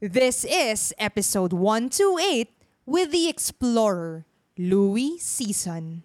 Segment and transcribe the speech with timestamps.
[0.00, 2.54] This is episode 128
[2.86, 6.04] with the explorer, Louis Season.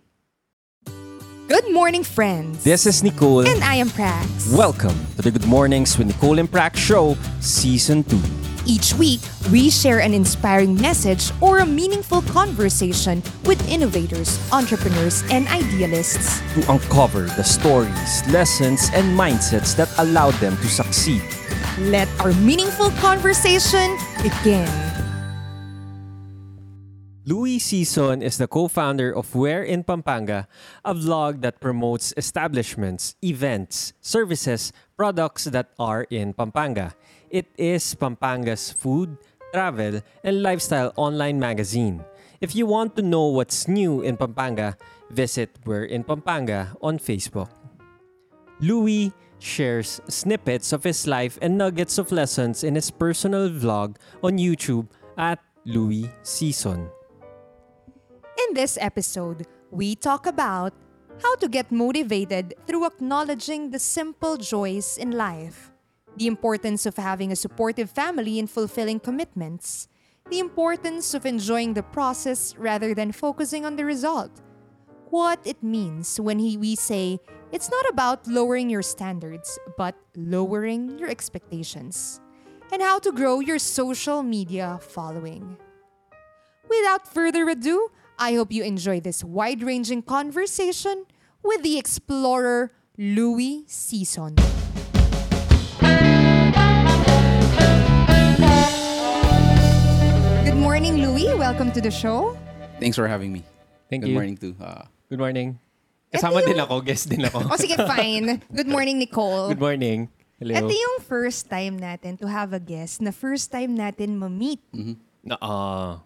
[1.47, 2.63] Good morning, friends.
[2.63, 3.45] This is Nicole.
[3.45, 4.57] And I am Prax.
[4.57, 8.17] Welcome to the Good Mornings with Nicole and Prax show, Season 2.
[8.65, 9.19] Each week,
[9.51, 16.39] we share an inspiring message or a meaningful conversation with innovators, entrepreneurs, and idealists.
[16.55, 21.23] To uncover the stories, lessons, and mindsets that allow them to succeed.
[21.91, 24.71] Let our meaningful conversation begin.
[27.25, 30.47] Louis Season is the co-founder of Where in Pampanga,
[30.83, 36.93] a vlog that promotes establishments, events, services, products that are in Pampanga.
[37.33, 39.17] It is Pampanga's food,
[39.57, 42.05] travel, and lifestyle online magazine.
[42.45, 44.77] If you want to know what's new in Pampanga,
[45.09, 47.49] visit We're in Pampanga on Facebook.
[48.61, 49.09] Louis
[49.41, 54.93] shares snippets of his life and nuggets of lessons in his personal vlog on YouTube
[55.17, 56.85] at Louis Season.
[58.45, 60.77] In this episode, we talk about
[61.17, 65.72] how to get motivated through acknowledging the simple joys in life,
[66.17, 69.87] the importance of having a supportive family and fulfilling commitments,
[70.29, 74.31] the importance of enjoying the process rather than focusing on the result,
[75.09, 77.19] what it means when he, we say
[77.51, 82.19] it's not about lowering your standards, but lowering your expectations,
[82.71, 85.57] and how to grow your social media following.
[86.67, 91.05] Without further ado, I hope you enjoy this wide ranging conversation
[91.43, 94.35] with the explorer Louis Season.
[100.83, 101.31] Morning, Louis.
[101.39, 102.35] Welcome to the show.
[102.75, 103.47] Thanks for having me.
[103.87, 104.19] Thank Good you.
[104.19, 104.51] morning too.
[104.59, 105.55] Uh, Good morning.
[106.11, 107.39] Kasama yung- din ako, guest din ako.
[107.47, 108.43] O sige, fine.
[108.59, 109.47] Good morning, Nicole.
[109.47, 110.11] Good morning.
[110.43, 110.59] Hello.
[110.59, 114.59] Ito yung first time natin to have a guest na first time natin ma-meet
[115.23, 116.03] Na, ah,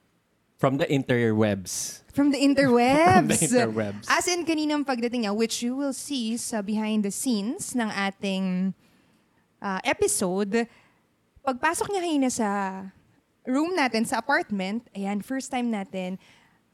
[0.62, 2.06] from the interwebs.
[2.14, 3.18] from the interwebs.
[3.18, 4.06] From the interwebs.
[4.06, 8.78] As in, kaninang pagdating niya, which you will see sa behind the scenes ng ating
[9.58, 10.70] ah, episode,
[11.42, 12.50] pagpasok niya kanina sa
[13.48, 16.20] room natin, sa apartment, ayan, first time natin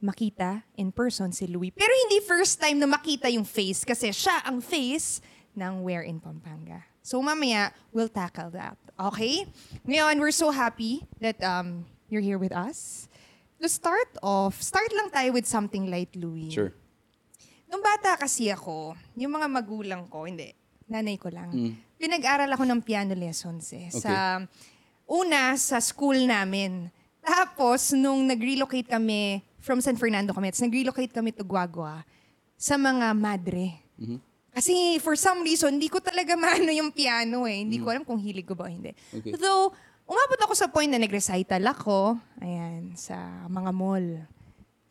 [0.03, 1.72] makita in person si Louie.
[1.72, 5.23] Pero hindi first time na makita yung face kasi siya ang face
[5.56, 6.84] ng Where in Pampanga.
[7.00, 8.75] So mamaya, we'll tackle that.
[9.00, 9.47] Okay?
[9.88, 13.07] Ngayon, we're so happy that um, you're here with us.
[13.63, 16.51] To start off, start lang tayo with something light, Louie.
[16.51, 16.75] sure.
[17.72, 20.51] Nung bata kasi ako, yung mga magulang ko, hindi,
[20.85, 21.50] nanay ko lang,
[21.97, 23.88] pinag-aral ako ng piano lessons eh.
[23.90, 24.44] Sa,
[25.08, 26.91] una, sa school namin.
[27.24, 32.03] Tapos, nung nag-relocate kami from San Fernando kami, tapos nag-relocate kami to Guagua,
[32.59, 33.80] sa mga madre.
[34.53, 37.66] Kasi for some reason, hindi ko talaga maano yung piano eh.
[37.66, 38.94] Hindi ko alam kung hilig ko ba o hindi.
[39.09, 39.34] Okay.
[39.40, 39.74] Though,
[40.06, 44.08] umabot ako sa point na nag-recital ako, ayan, sa mga mall.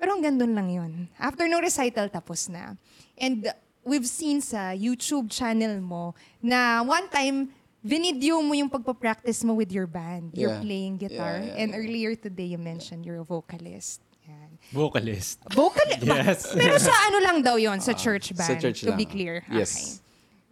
[0.03, 0.93] Pero hanggang doon lang yun.
[1.15, 2.75] After no recital, tapos na.
[3.15, 3.47] And
[3.87, 9.70] we've seen sa YouTube channel mo na one time, vinidyo mo yung pagpa-practice mo with
[9.70, 10.32] your band.
[10.34, 10.62] You're Yeah.
[10.62, 11.43] playing guitar.
[11.43, 11.81] Yeah, yeah, And yeah.
[11.82, 14.00] earlier today, you mentioned you're a vocalist.
[14.22, 14.54] Yan.
[14.70, 15.43] Vocalist.
[15.50, 16.03] Vocalist?
[16.06, 16.47] Yes.
[16.54, 18.47] Pero sa ano lang daw yon sa church band?
[18.47, 18.98] sa church to lang.
[18.98, 19.43] be clear.
[19.50, 19.75] Yes.
[19.75, 19.98] Okay.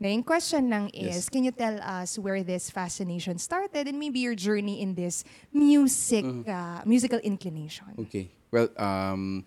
[0.01, 1.29] Now, yung question lang is, Yes.
[1.29, 6.25] can you tell us where this fascination started and maybe your journey in this music,
[6.25, 6.49] Mm-hmm.
[6.49, 7.93] uh, musical inclination?
[8.09, 8.33] Okay.
[8.51, 9.45] Well, um,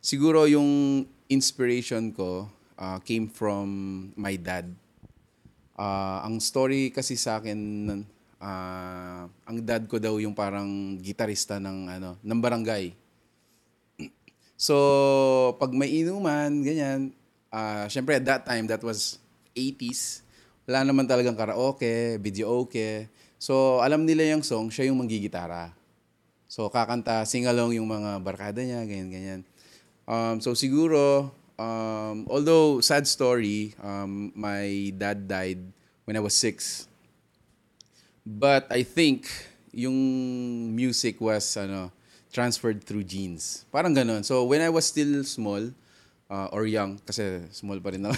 [0.00, 3.68] siguro yung inspiration ko uh, came from
[4.16, 4.72] my dad.
[5.80, 7.56] Uh, ang story kasi sa akin,
[8.36, 12.92] uh, ang dad ko daw yung parang gitarista ng ano, ng barangay.
[14.60, 14.76] So,
[15.56, 17.16] pag may inuman, ganyan,
[17.48, 19.16] uh, syempre at that time, that was
[19.56, 20.20] 80s,
[20.68, 23.08] wala naman talagang karaoke, video okay.
[23.40, 25.72] So, alam nila yung song, siya yung manggigitara.
[26.44, 29.48] So, kakanta, sing-along yung mga barkada niya, ganyan-ganyan.
[30.04, 35.60] Um, so, siguro, um, although sad story, um, my dad died
[36.08, 36.88] when I was six.
[38.24, 39.28] But I think
[39.70, 39.96] yung
[40.72, 41.92] music was ano
[42.32, 43.68] transferred through genes.
[43.68, 44.24] Parang ganun.
[44.24, 45.68] So when I was still small
[46.30, 48.16] uh, or young, kasi small pa rin ako.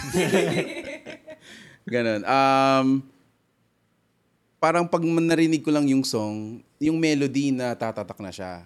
[1.95, 2.23] ganun.
[2.23, 2.87] Um,
[4.63, 8.63] parang pag narinig ko lang yung song, yung melody na tatatak na siya.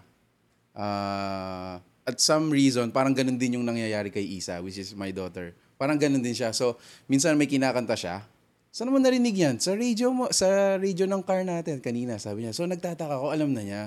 [0.76, 5.50] Uh, at some reason, parang ganun din yung nangyayari kay Isa, which is my daughter.
[5.74, 6.54] Parang ganun din siya.
[6.54, 6.78] So,
[7.10, 8.22] minsan may kinakanta siya.
[8.70, 9.58] Saan mo narinig yan?
[9.58, 12.54] Sa radio mo, sa radio ng car natin kanina, sabi niya.
[12.54, 13.84] So, nagtataka ko, alam na niya.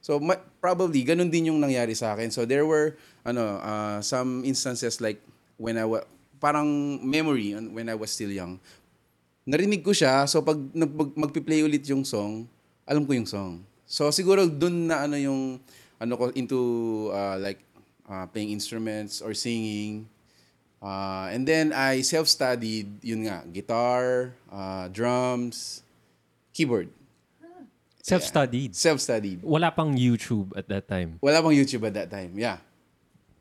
[0.00, 2.32] So, ma- probably, ganun din yung nangyari sa akin.
[2.32, 5.20] So, there were, ano, uh, some instances like,
[5.60, 8.62] when I was, parang memory when I was still young.
[9.44, 12.46] Narinig ko siya, so pag nag- mag- magpi-play ulit yung song,
[12.86, 13.60] alam ko yung song.
[13.88, 15.58] So siguro dun na ano yung
[16.00, 16.58] ano ko into
[17.12, 17.62] uh, like
[18.08, 20.06] uh, playing instruments or singing.
[20.78, 25.82] Uh, and then I self-studied, yun nga, guitar, uh, drums,
[26.54, 26.94] keyboard.
[27.98, 28.72] Self-studied.
[28.72, 29.42] Self-studied.
[29.42, 31.18] Wala pang YouTube at that time.
[31.20, 32.32] Wala pang YouTube at that time.
[32.38, 32.62] Yeah.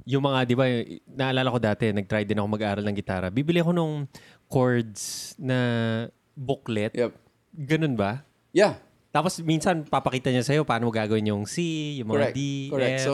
[0.04, 0.66] Yung mga, di ba,
[1.08, 3.32] naalala ko dati, nag-try din ako mag-aral ng gitara.
[3.32, 4.10] Bibili ako nung
[4.50, 6.92] chords na booklet.
[6.98, 7.16] Yep.
[7.54, 8.26] Ganun ba?
[8.52, 8.82] Yeah.
[9.18, 11.66] Tapos minsan papakita niya sa'yo paano mo gagawin yung C,
[11.98, 12.36] yung mga Correct.
[12.38, 13.02] D, Correct.
[13.02, 13.06] F.
[13.10, 13.14] So,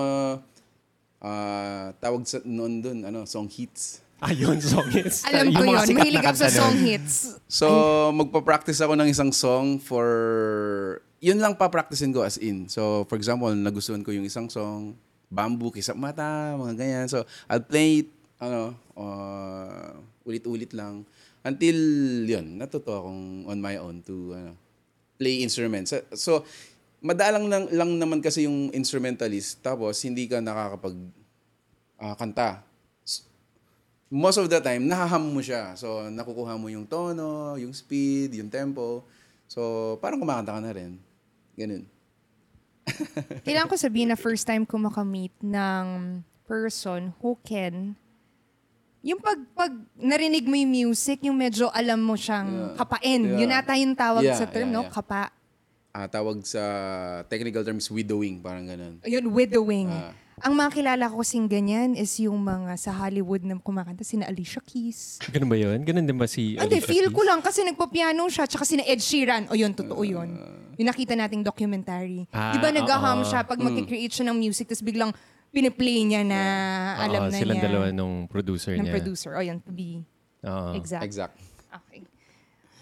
[1.24, 4.04] uh, tawag sa noon dun, ano, song hits.
[4.20, 5.24] Ayun, song hits.
[5.32, 5.80] Alam ko yun.
[5.96, 7.40] Mahilig ako sa song hits.
[7.48, 7.68] So,
[8.20, 10.04] magpa-practice ako ng isang song for...
[11.24, 12.68] Yun lang pa-practicein ko as in.
[12.68, 15.00] So, for example, nagustuhan ko yung isang song,
[15.32, 17.08] Bamboo, Kisap Mata, mga ganyan.
[17.08, 18.12] So, I'll play it,
[18.44, 19.96] ano, uh,
[20.28, 21.08] ulit-ulit lang.
[21.48, 21.80] Until,
[22.28, 24.52] yun, natuto akong on my own to ano,
[25.20, 25.94] play instruments.
[26.18, 26.46] So,
[27.04, 30.96] madalang lang, lang naman kasi yung instrumentalist, tapos hindi ka nakakapag
[32.00, 32.64] ah, kanta
[34.14, 35.74] most of the time, nahaham mo siya.
[35.74, 39.02] So, nakukuha mo yung tono, yung speed, yung tempo.
[39.50, 41.02] So, parang kumakanta ka na rin.
[41.58, 41.90] Ganun.
[43.48, 47.98] Kailangan ko sabihin na first time ko makamit ng person who can
[49.04, 52.76] yung pag, pag narinig mo yung music, yung medyo alam mo siyang Yeah.
[52.80, 53.22] kapain.
[53.22, 53.40] Yeah.
[53.44, 54.82] Yun ata yung tawag Yeah, sa term, yeah, no?
[54.82, 54.94] yeah.
[54.94, 55.28] Kapa.
[55.92, 56.64] Ah, tawag sa
[57.28, 58.98] technical terms, widowing, parang ganun.
[59.04, 59.92] Ayun, widowing.
[59.92, 60.16] Ah.
[60.42, 64.58] Ang mga kilala ko kasing ganyan is yung mga sa Hollywood na kumakanta, sina Alicia
[64.60, 65.22] Keys.
[65.30, 65.78] Ganun ba yun?
[65.86, 67.14] Ganun din ba si Hindi, Alicia feel Keys?
[67.14, 69.46] ko lang kasi nagpa-piano siya, tsaka sina Ed Sheeran.
[69.48, 70.34] O yun, totoo yun.
[70.74, 72.26] Yung nakita nating documentary.
[72.32, 73.28] Ah, Di ba nag-hum oo.
[73.30, 75.14] siya pag mag-create siya ng music, tapos biglang
[75.54, 76.42] piniplay niya na
[76.98, 77.70] alam Oo, na silang niya.
[77.70, 78.94] dalawa nung producer ng niya.
[78.98, 79.38] producer.
[79.38, 80.02] O yun, to be
[80.42, 80.74] Oo.
[80.74, 81.06] exact.
[81.06, 81.38] Exact.
[81.70, 82.02] Okay.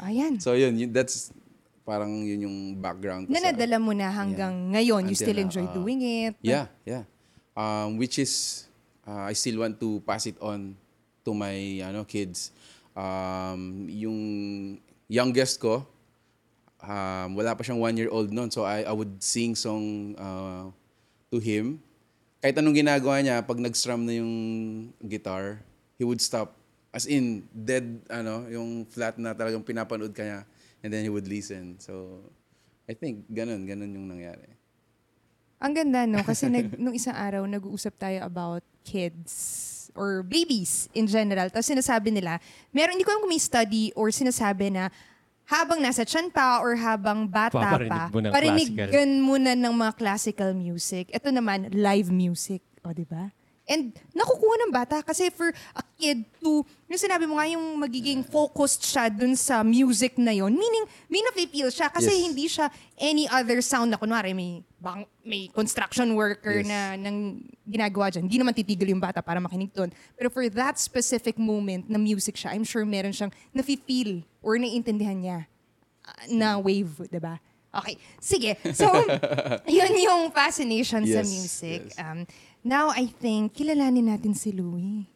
[0.02, 0.40] Ayan.
[0.40, 1.36] So, yun, yun that's
[1.84, 5.38] parang yun yung background ko na sa- nadala mo na hanggang ngayon, you Until still
[5.38, 5.74] now, enjoy ah.
[5.76, 6.34] doing it.
[6.40, 7.04] Yeah, yeah.
[7.52, 8.66] Um, which is,
[9.04, 10.80] uh, I still want to pass it on
[11.28, 12.56] to my ano kids.
[12.96, 14.20] Um, yung
[15.12, 15.84] youngest ko,
[16.82, 18.50] um, wala pa siyang one year old noon.
[18.50, 20.72] So I, I would sing song uh,
[21.30, 21.84] to him.
[22.42, 24.34] Kahit anong ginagawa niya, pag nag-strum na yung
[24.98, 25.62] guitar,
[26.02, 26.58] he would stop.
[26.90, 30.42] As in, dead, ano, yung flat na talagang pinapanood ka niya.
[30.82, 31.78] And then he would listen.
[31.78, 32.26] So,
[32.90, 34.58] I think, ganun, ganun yung nangyari.
[35.62, 36.26] Ang ganda, no?
[36.26, 41.46] Kasi nag, nung isang araw, nag-uusap tayo about kids or babies in general.
[41.54, 42.42] Tapos sinasabi nila,
[42.74, 44.90] meron, hindi ko alam kung may study or sinasabi na
[45.50, 49.74] habang nasa tiyan pa or habang bata Paparinig pa, mo ng parinigan mo na ng
[49.74, 51.10] mga classical music.
[51.12, 52.62] Ito naman, live music.
[52.82, 53.34] O, di ba?
[53.70, 58.26] And nakukuha ng bata kasi for a kid to, yung sinabi mo nga yung magiging
[58.26, 62.24] focused siya dun sa music na yon meaning may nafe-feel siya kasi Yes.
[62.26, 62.68] hindi siya
[62.98, 66.68] any other sound na kunwari may, bang, may construction worker Yes.
[66.68, 68.26] na nang ginagawa dyan.
[68.28, 69.94] Hindi naman titigil yung bata para makinig doon.
[70.18, 75.16] Pero for that specific moment na music siya, I'm sure meron siyang nafe-feel or naiintindihan
[75.16, 75.40] niya
[76.04, 77.38] ah, na wave, di ba?
[77.72, 77.96] Okay.
[78.20, 78.60] Sige.
[78.76, 78.92] So,
[79.72, 81.82] yun yung fascination sa Yes, music.
[81.88, 81.96] yes.
[81.96, 82.28] Um,
[82.64, 85.08] now, I think, kilalanin natin si Louie.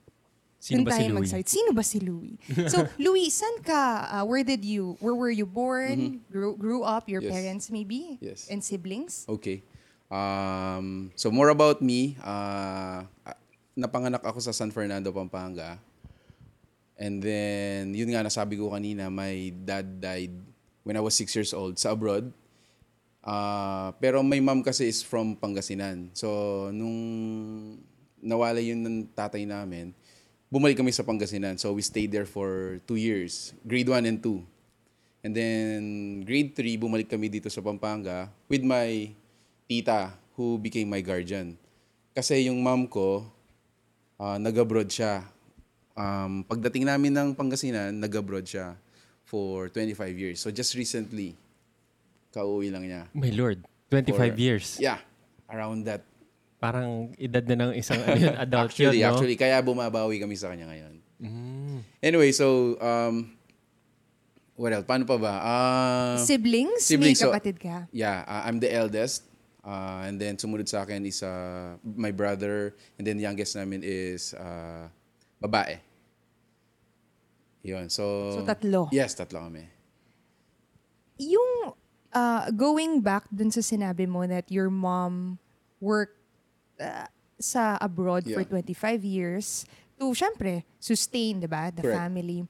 [0.57, 1.13] Sino Doon ba si Louie?
[1.21, 1.45] mag-start.
[1.45, 2.35] Sino ba si Louie?
[2.65, 7.05] So, Louie, saan ka, uh, where did you, where were you born, grew, grew up,
[7.05, 7.29] your Mm-hmm.
[7.29, 7.37] Yes.
[7.37, 8.39] parents maybe, Yes.
[8.49, 9.29] and siblings?
[9.29, 9.61] Okay.
[10.09, 13.05] Um, so more about me, uh,
[13.77, 15.77] napanganak ako sa San Fernando, Pampanga.
[16.97, 20.33] And then, yun nga nasabi ko kanina, my dad died
[20.81, 22.31] when I was six years old sa abroad.
[23.25, 26.13] Uh, pero my mom kasi is from Pangasinan.
[26.13, 26.93] So, nung
[28.21, 29.97] nawala yun ng tatay namin,
[30.53, 31.57] bumalik kami sa Pangasinan.
[31.57, 35.25] So, we stayed there for two years, grade 1 and 2.
[35.25, 35.81] And then,
[36.21, 39.09] grade 3, bumalik kami dito sa Pampanga with my
[39.65, 41.57] tita who became my guardian.
[42.13, 43.25] Kasi yung mom ko,
[44.21, 45.25] ah, nag-abroad siya.
[45.97, 48.77] Um, pagdating namin ng Pangasinan, nag-abroad siya
[49.25, 50.37] for 25 years.
[50.45, 51.33] So just recently,
[52.35, 53.07] kauwi lang niya.
[53.15, 54.67] My Lord, 25 For- years.
[54.75, 54.99] Yeah,
[55.47, 56.03] around that.
[56.59, 59.15] Parang edad na ng isang ano adult actually, yun, no?
[59.15, 60.93] actually, kaya bumabawi kami sa kanya ngayon.
[62.03, 63.31] Anyway, so, um,
[64.55, 64.83] what else?
[64.83, 65.33] Paano pa ba?
[65.39, 66.83] Ah, siblings?
[66.83, 67.87] siblings, May so- kapatid ka?
[67.95, 69.23] Yeah, uh, I'm the eldest.
[69.65, 72.77] Uh, and then sumunod sa akin is uh, my brother.
[72.97, 74.85] And then youngest namin is uh,
[75.41, 75.81] babae.
[77.65, 77.89] Yun.
[77.89, 78.93] So, So, tatlo.
[78.93, 79.65] Yes, tatlo kami.
[81.17, 81.73] Yung
[82.15, 85.37] uh, going back dun sa sinabi mo that your mom
[85.83, 86.17] worked
[86.79, 87.05] uh,
[87.35, 88.63] sa abroad for Yeah.
[88.63, 89.67] 25 years
[89.99, 91.99] to, syempre, sustain, di ba, the Correct.
[91.99, 92.47] family.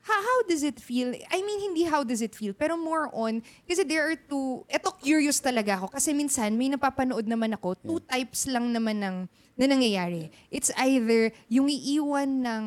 [0.00, 1.12] how, how does it feel?
[1.12, 4.96] I mean, hindi how does it feel, pero more on, kasi there are two, eto
[4.96, 9.16] curious talaga ako, kasi minsan may napapanood naman ako, two types lang naman ng,
[9.60, 10.32] na nangyayari.
[10.48, 12.64] It's either yung iiwan ng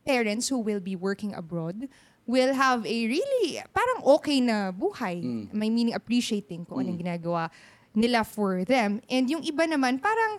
[0.00, 1.86] parents who will be working abroad
[2.30, 5.18] will have a really, parang okay na buhay.
[5.50, 7.50] May meaning appreciating kung anong ginagawa
[7.90, 9.02] nila for them.
[9.10, 10.38] And yung iba naman, parang,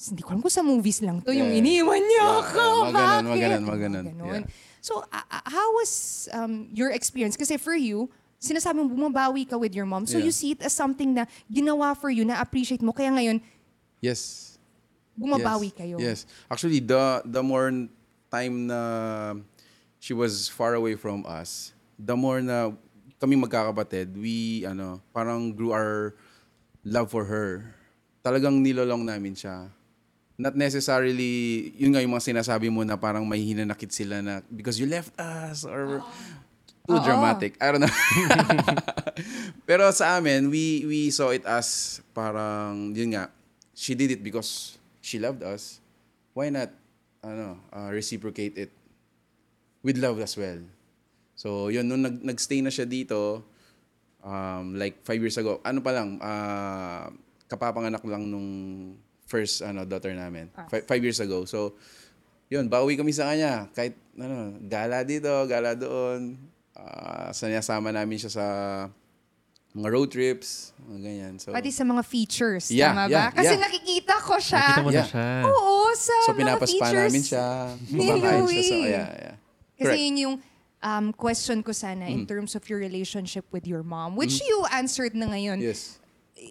[0.00, 1.60] hindi ko alam kung sa movies lang to, yung Yeah.
[1.60, 2.64] iniwan niyo Yeah, ako.
[2.64, 3.40] yeah, mga Bakit?
[3.84, 4.04] ganun.
[4.08, 4.42] Ganon.
[4.48, 4.80] Yeah.
[4.80, 7.36] So, uh, how was um, your experience?
[7.36, 8.08] Kasi for you,
[8.40, 10.08] sinasabi mo bumabawi ka with your mom.
[10.08, 10.24] So, Yeah.
[10.24, 12.96] you see it as something na ginawa for you, na appreciate mo.
[12.96, 13.44] Kaya ngayon,
[14.00, 14.56] Yes.
[15.12, 15.76] bumabawi yes.
[15.76, 15.96] kayo.
[16.00, 16.18] Yes.
[16.48, 17.68] Actually, the the more
[18.32, 18.80] time na
[20.00, 22.72] she was far away from us, the more na
[23.20, 26.16] kami magkakapatid, we ano, parang grew our
[26.82, 27.76] love for her.
[28.24, 29.68] Talagang nilolong namin siya.
[30.40, 34.80] Not necessarily, yun nga yung mga sinasabi mo na parang may hinanakit sila na because
[34.80, 36.00] you left us or
[36.88, 37.04] too Oo.
[37.04, 37.60] dramatic.
[37.60, 37.96] I don't know.
[39.68, 43.28] Pero sa amin, we we saw it as parang, yun nga,
[43.76, 45.84] she did it because she loved us.
[46.32, 46.72] Why not
[47.20, 48.72] ano, uh, reciprocate it
[49.82, 50.60] with love as well?
[51.34, 53.40] So, yun, nung nag, nagstay na siya dito,
[54.20, 57.08] um, like five years ago, ano pa lang, uh,
[57.46, 58.48] kapapanganak lang nung
[59.24, 60.52] first ano, daughter namin.
[60.68, 61.44] Fi- five years ago.
[61.44, 61.74] So,
[62.46, 63.70] yun, bawi kami sa kanya.
[63.70, 66.36] Kahit, ano, gala dito, gala doon.
[66.70, 68.46] Uh, sinasama namin siya sa
[69.70, 71.34] mga road trips, mga ganyan.
[71.38, 73.12] So, Pati sa mga features, Yeah, tama ba?
[73.12, 73.62] yeah, Kasi yeah.
[73.62, 74.60] nakikita ko siya.
[74.66, 74.98] Nakita mo Yeah.
[74.98, 75.28] na siya.
[75.46, 77.06] Oo, sa so mga pinapaspa features.
[77.06, 77.46] namin siya.
[77.94, 78.82] ni Kumakain siya Louie.
[78.84, 79.36] yeah, yeah.
[79.80, 80.04] Kasi Correct.
[80.04, 80.36] yun yung
[80.84, 85.16] um, question ko sana in terms of your relationship with your mom, which you answered
[85.16, 85.64] na ngayon.
[85.64, 85.96] Yes.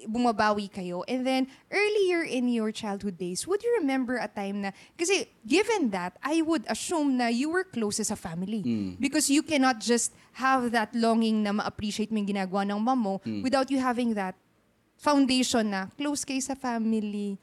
[0.05, 1.01] bumabawi kayo.
[1.09, 5.89] And then, earlier in your childhood days, would you remember a time na, kasi given
[5.89, 8.61] that, I would assume na you were close as a family.
[9.01, 13.15] Because you cannot just have that longing na ma-appreciate mo yung ginagawa ng mom mo
[13.41, 14.37] without you having that
[14.93, 17.41] foundation na close kayo sa family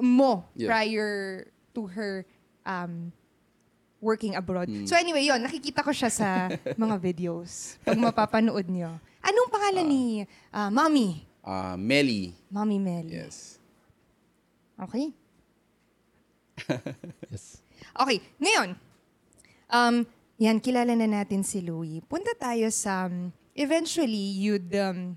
[0.00, 0.72] mo Yeah.
[0.72, 1.10] prior
[1.76, 2.24] to her
[2.64, 3.12] um,
[4.00, 4.66] working abroad.
[4.88, 6.48] So anyway, yon nakikita ko siya sa
[6.82, 8.96] mga videos pag mapapanood nyo.
[9.20, 10.04] Anong pangalan ni
[10.50, 11.28] ah, Mommy?
[11.44, 12.32] Uh, Melly.
[12.48, 13.14] Mommy Melly.
[13.20, 13.60] Yes.
[14.80, 15.12] Okay.
[17.30, 17.64] Yes.
[17.96, 18.76] Okay, ngayon,
[19.72, 20.04] um,
[20.36, 22.04] yan, kilala na natin si Louie.
[22.04, 25.16] Punta tayo sa, um, eventually, you'd, um,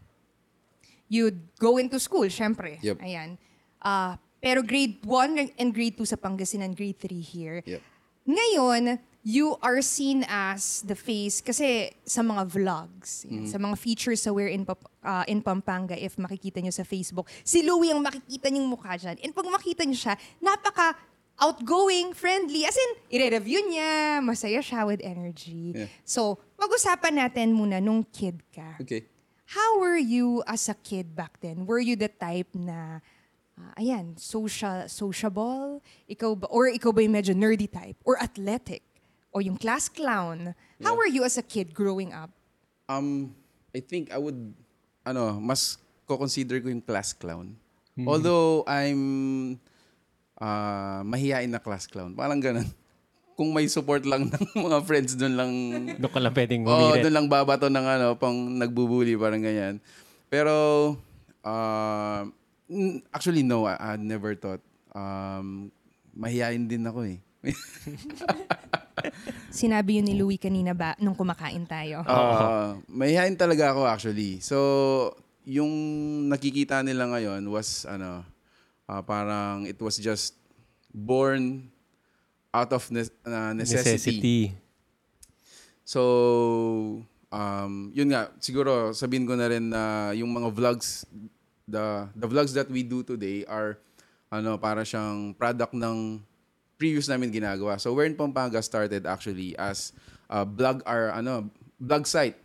[1.11, 2.79] you'd go into school, syempre.
[2.79, 3.03] Yep.
[3.03, 3.35] Ayan.
[3.83, 7.59] Ah, pero grade 1 and grade 2 sa Pangasinan, grade 3 here.
[7.63, 7.81] Yep.
[8.23, 14.23] Ngayon, you are seen as the face kasi sa mga vlogs, yan, sa mga features
[14.23, 14.67] sa We're in,
[15.03, 19.19] ah, in Pampanga, if makikita nyo sa Facebook, si Louie ang makikita nyong mukha dyan.
[19.23, 20.95] And pag makita nyo siya, napaka
[21.39, 25.73] outgoing, friendly, as in, i-review niya, masaya siya with energy.
[25.73, 25.89] Yeah.
[26.05, 28.77] So, pag-usapan natin muna nung kid ka.
[28.79, 29.07] Okay.
[29.49, 31.65] How were you as a kid back then?
[31.65, 33.01] Were you the type na,
[33.55, 35.79] ah, ayan, social, sociable?
[36.05, 37.97] Ikaw ba, or ikaw ba yung medyo nerdy type?
[38.03, 38.81] Or athletic?
[39.29, 40.53] O yung class clown?
[40.79, 40.97] How Yeah.
[40.97, 42.29] were you as a kid growing up?
[42.85, 43.33] Um,
[43.71, 44.53] I think I would,
[45.01, 47.57] ano, mas ko-consider ko yung class clown.
[47.95, 49.01] Although I'm
[50.35, 52.13] uh, mahihain na class clown.
[52.13, 52.65] Parang ganun.
[53.37, 55.51] Kung may support lang ng mga friends doon lang,
[55.97, 57.01] Doon ka lang pwedeng Oo, humirit.
[57.01, 59.81] doon lang babato ng ano, pang nagbubuli, parang ganyan.
[60.27, 60.53] Pero,
[61.41, 62.21] uh,
[63.13, 64.61] actually, no, I, I never thought.
[64.93, 65.71] Um,
[66.13, 67.17] mahihain din ako eh.
[69.53, 72.05] Sinabi yun ni Louie kanina ba nung kumakain tayo?
[72.05, 74.39] Uh, mahihain talaga ako actually.
[74.39, 74.57] So,
[75.43, 75.69] yung
[76.31, 78.23] nakikita nila ngayon was ano,
[78.87, 80.39] ah, parang it was just
[80.93, 81.67] born
[82.53, 84.21] out of ne- uh, necessity.
[84.21, 84.39] Necessity.
[85.83, 91.03] So, um, yun nga, siguro sabihin ko na rin na yung mga vlogs,
[91.67, 93.77] the, the vlogs that we do today are
[94.31, 96.21] ano, para siyang product ng
[96.77, 97.79] previous namin ginagawa.
[97.79, 99.93] So, Where in Pampanga started actually as
[100.29, 102.35] a blog or ano, blog site.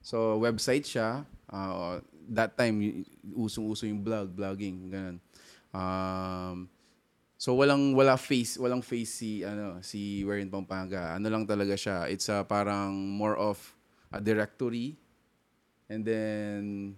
[0.00, 1.26] So, website siya.
[1.50, 3.04] Uh, that time,
[3.34, 5.18] usong-uso yung blog, blogging, ganun.
[5.74, 6.70] Um,
[7.36, 11.12] so walang wala face, walang face si ano si Where in Pampanga.
[11.12, 12.08] Ano lang talaga siya.
[12.08, 13.60] It's a parang more of
[14.08, 14.96] a directory.
[15.86, 16.96] And then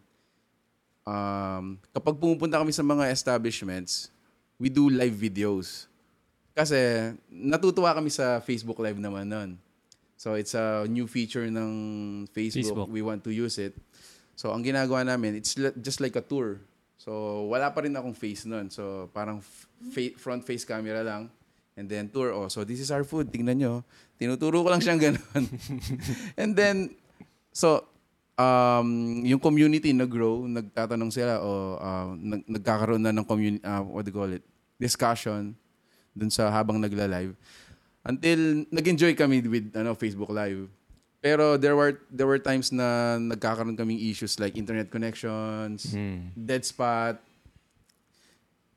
[1.09, 1.65] um,
[1.97, 4.13] kapag pumupunta kami sa mga establishments,
[4.61, 5.89] we do live videos.
[6.53, 6.77] Kasi
[7.31, 9.51] natutuwa kami sa Facebook Live naman nun.
[10.19, 11.71] So it's a new feature ng
[12.35, 12.75] Facebook.
[12.75, 12.89] Facebook.
[12.91, 13.79] We want to use it.
[14.35, 16.59] So ang ginagawa namin, it's just like a tour.
[16.99, 18.69] So wala pa rin akong face nun.
[18.75, 19.39] So parang
[19.95, 21.31] fa- front face camera lang.
[21.79, 23.87] And then tour, oh, so this is our food, tingnan nyo.
[24.19, 25.47] Tinuturo ko lang siyang ganun.
[26.35, 26.91] and then,
[27.55, 27.87] so,
[28.39, 34.07] um, yung community nag-grow, nagtatanong sila, o uh, nag- nagkakaroon na ng community, uh, what
[34.07, 34.47] do you call it,
[34.79, 35.59] discussion
[36.15, 37.35] dun sa habang nagla-live.
[38.07, 40.71] Until nag-enjoy kami with ano Facebook Live.
[41.19, 45.91] Pero there were there were times na nagkakaroon kaming issues like internet connections,
[46.39, 47.19] dead spot.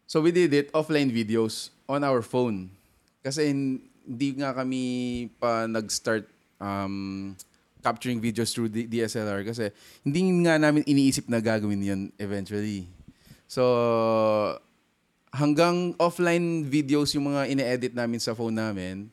[0.09, 2.73] So we did it offline videos on our phone.
[3.21, 6.25] Kasi hindi nga kami pa nag-start
[6.57, 7.37] um,
[7.81, 9.73] capturing videos through D- DSLR kasi
[10.05, 12.87] hindi nga namin iniisip na gagawin yun eventually.
[13.49, 13.65] So
[15.33, 19.09] hanggang offline videos yung mga ine-edit namin sa phone namin.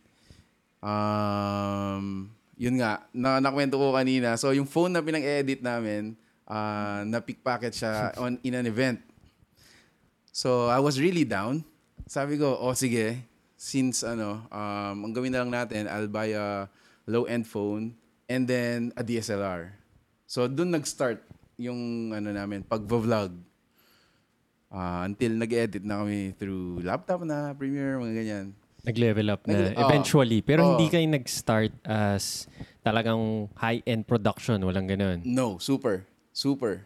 [0.79, 4.35] Um, yun nga, na nakwento ko kanina.
[4.39, 8.99] So yung phone na pinang-edit namin, uh, na-pickpocket siya on in an event.
[10.35, 11.63] So I was really down.
[12.07, 13.19] Sabi ko, oh sige,
[13.59, 16.71] since ano, um, ang gawin na lang natin, I'll buy a
[17.07, 17.95] low-end phone
[18.29, 19.73] and then a DSLR.
[20.29, 21.25] So doon nag-start
[21.57, 23.33] yung ano namin, pag-vlog.
[24.69, 28.47] Ah, until nag-edit na kami through laptop na, Premiere, mga ganyan.
[28.85, 29.85] Nag-level up na Nag- oh.
[29.89, 30.45] eventually.
[30.45, 30.69] Pero Oh.
[30.77, 32.45] hindi kayo nag-start as
[32.85, 34.61] talagang high-end production.
[34.61, 35.25] Walang ganun.
[35.25, 36.05] No, super.
[36.37, 36.85] Super.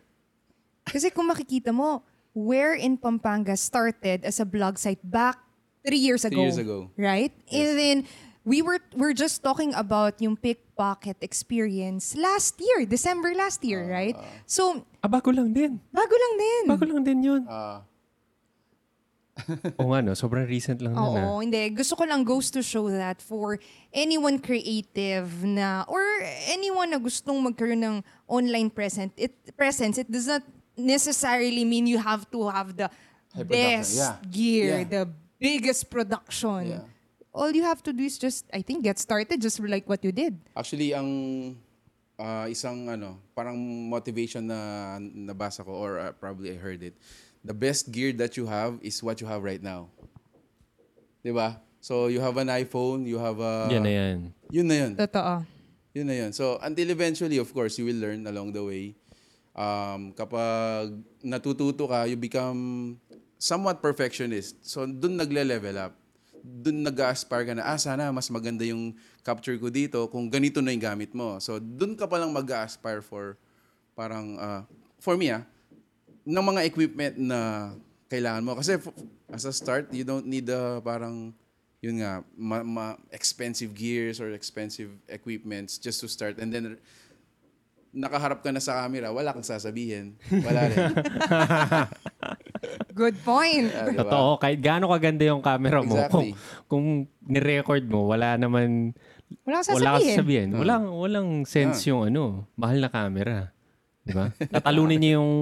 [0.86, 5.36] Kasi kung makikita mo, Where in Pampanga started as a blog site back
[5.84, 6.40] three years ago.
[6.40, 6.88] Three years ago.
[6.96, 7.28] Right?
[7.52, 7.96] And then,
[8.44, 14.16] we were we're just talking about yung pickpocket experience last year, December last year, right?
[14.46, 15.78] So, Ah, bago lang din.
[15.90, 16.62] bago lang din.
[16.70, 17.42] Bago lang din yun.
[17.46, 17.82] Ah,
[19.80, 20.12] Oo nga, no?
[20.12, 21.00] Sobrang recent lang nun.
[21.16, 21.24] ah.
[21.24, 21.72] Oo, hindi.
[21.72, 23.56] Gusto ko lang goes to show that for
[23.88, 26.04] anyone creative na or
[26.52, 27.96] anyone na gustong magkaroon ng
[28.28, 30.44] online present, it presence, it does not
[30.76, 32.92] necessarily mean you have to have the
[33.48, 34.20] best yeah.
[34.28, 34.84] gear, Yeah.
[34.84, 35.02] the
[35.40, 36.76] biggest production.
[36.76, 36.84] Yeah.
[37.32, 40.12] All you have to do is just, I think, get started just like what you
[40.12, 40.36] did.
[40.52, 41.08] actually, ang
[42.20, 43.56] ah, isang ano, parang
[43.88, 46.94] motivation na nabasa ko or ah, probably I heard it.
[47.42, 49.90] The best gear that you have is what you have right now.
[51.26, 51.58] 'Di ba?
[51.82, 54.18] So you have an iPhone, you have a yan na yan.
[54.52, 54.92] Yun na yun.
[54.94, 55.42] Totoo.
[55.92, 56.30] Yun na yun.
[56.32, 58.96] So, until eventually, of course, you will learn along the way.
[59.52, 62.96] Um, kapag natututo ka, you become
[63.36, 64.56] somewhat perfectionist.
[64.64, 65.92] So, dun nagle-level up.
[66.42, 70.74] Dun nag-aspire ka na, ah, sana mas maganda yung capture ko dito kung ganito na
[70.74, 71.38] yung gamit mo.
[71.38, 73.38] So, dun ka palang mag-aspire for
[73.94, 74.62] parang, ah,
[74.98, 75.46] for me ah,
[76.26, 77.72] ng mga equipment na
[78.10, 78.52] kailangan mo.
[78.58, 78.78] Kasi
[79.30, 81.32] as a start, you don't need the parang,
[81.82, 86.38] yun nga, ma- ma- expensive gears or expensive equipments just to start.
[86.38, 86.78] And then,
[87.92, 90.16] nakaharap ka na sa camera, wala kang sasabihin.
[90.30, 90.80] Wala rin.
[92.94, 93.68] Good point.
[93.74, 94.06] Ah, diba?
[94.06, 96.10] Totoo, kahit gaano kaganda yung camera mo, Exactly.
[96.12, 96.28] kung,
[96.68, 96.84] kung
[97.26, 98.94] ni-record mo, wala naman,
[99.42, 100.14] Wala kang wala ka sasabihin.
[100.14, 100.48] sasabihin.
[100.54, 100.58] Ah.
[100.62, 103.50] Walang, walang sense yung ano, mahal na camera.
[104.02, 104.30] Di ba?
[104.34, 105.32] Tatalunin niyo yung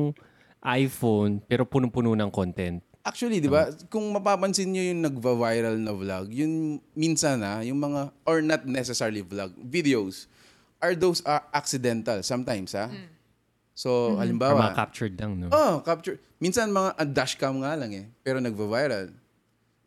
[0.60, 2.80] iPhone, pero punong-puno ng content.
[3.00, 8.12] Actually, di ba, kung mapapansin nyo yung nagva-viral na vlog, yun minsan na, yung mga,
[8.28, 10.28] or not necessarily vlog, videos,
[10.80, 12.92] are those are accidental sometimes, ha?
[13.80, 15.48] So, Or halimbawa, mga captured lang, no?
[15.48, 16.20] Oh, capture.
[16.36, 19.08] Minsan mga uh, dashcam nga lang eh, pero nagva-viral.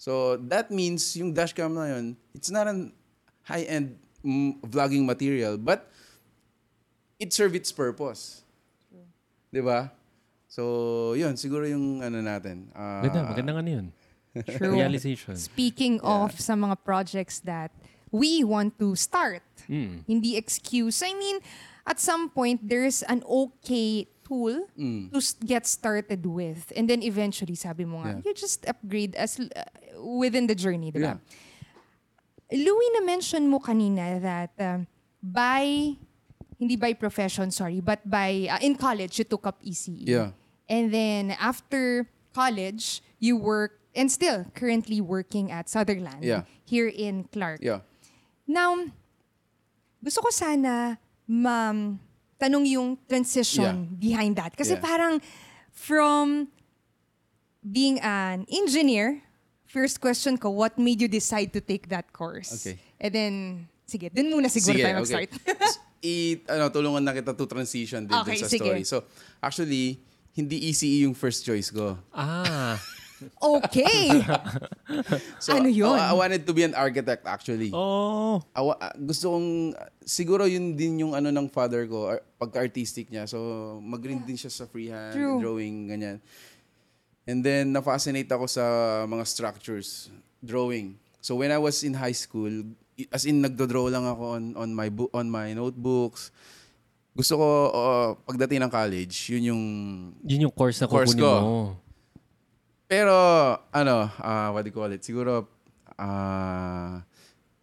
[0.01, 2.89] So that means yung dashcam na yun, it's not an
[3.45, 3.93] high-end
[4.25, 5.85] mm, vlogging material, but
[7.21, 8.41] it serve its purpose.
[9.53, 9.93] 'Di ba?
[10.49, 12.69] So, yun, siguro yung ano natin.
[12.73, 13.87] ah, Ganda, magandang ano yun.
[14.45, 14.73] True.
[14.81, 15.33] Realization.
[15.37, 17.69] Speaking of sa mga projects that
[18.09, 20.03] we want to start, Mm.
[20.05, 20.99] hindi excuse.
[21.01, 21.37] I mean,
[21.85, 25.11] at some point, there's an okay tool Mm.
[25.11, 26.71] to get started with.
[26.75, 28.21] And then eventually, sabi mo nga, Yeah.
[28.23, 29.67] you just upgrade as uh,
[29.99, 31.19] within the journey, di ba?
[31.19, 31.19] Yeah.
[32.53, 34.87] Louie, na-mention mo kanina that um,
[35.21, 35.97] by,
[36.59, 40.07] hindi by profession, sorry, but by, uh, in college, you took up ECE.
[40.07, 40.31] Yeah.
[40.69, 46.43] And then after college, you work, and still currently working at Sutherland Yeah.
[46.63, 47.59] here in Clark.
[47.61, 47.81] Yeah.
[48.47, 48.87] Now,
[50.03, 51.71] gusto ko sana ma
[52.37, 54.51] tanong yung transition behind that.
[54.51, 54.83] Kasi Yeah.
[54.83, 55.13] parang
[55.71, 56.51] from
[57.63, 59.23] being an engineer,
[59.63, 62.51] first question ko, what made you decide to take that course?
[62.59, 62.75] Okay.
[62.99, 63.33] And then,
[63.87, 65.31] sige, dun muna siguro tayo mag-start.
[66.03, 68.59] I, ano, tulungan na kita to transition din dun Okay, sa sige.
[68.67, 68.83] story.
[68.83, 69.07] So,
[69.39, 70.03] actually,
[70.35, 71.95] hindi ECE yung first choice ko.
[72.11, 72.75] Ah.
[73.37, 74.21] okay.
[75.43, 75.91] So, Ano yun?
[75.91, 77.71] I, I wanted to be an architect actually.
[77.73, 78.39] Oh.
[78.53, 83.25] Awa, ah, gusto kong, siguro yun din yung ano ng father ko, ar- pagka-artistic niya.
[83.25, 83.39] So,
[83.79, 85.39] magaling din siya sa freehand, True.
[85.39, 86.17] drawing, ganyan.
[87.23, 88.63] And then, na-fascinate ako sa
[89.05, 90.99] mga structures, drawing.
[91.19, 92.51] So when I was in high school,
[92.93, 96.35] i- as in nagdo-draw lang ako on on my book on my notebooks.
[97.13, 99.63] Gusto ko uh, pagdating ng college, yun yung
[100.25, 101.31] Yun yung course na Course kukunin ko.
[101.31, 101.55] mo.
[102.87, 103.15] Pero
[103.71, 105.01] ano, uh, what do you call it?
[105.01, 105.47] Siguro
[105.97, 106.99] uh,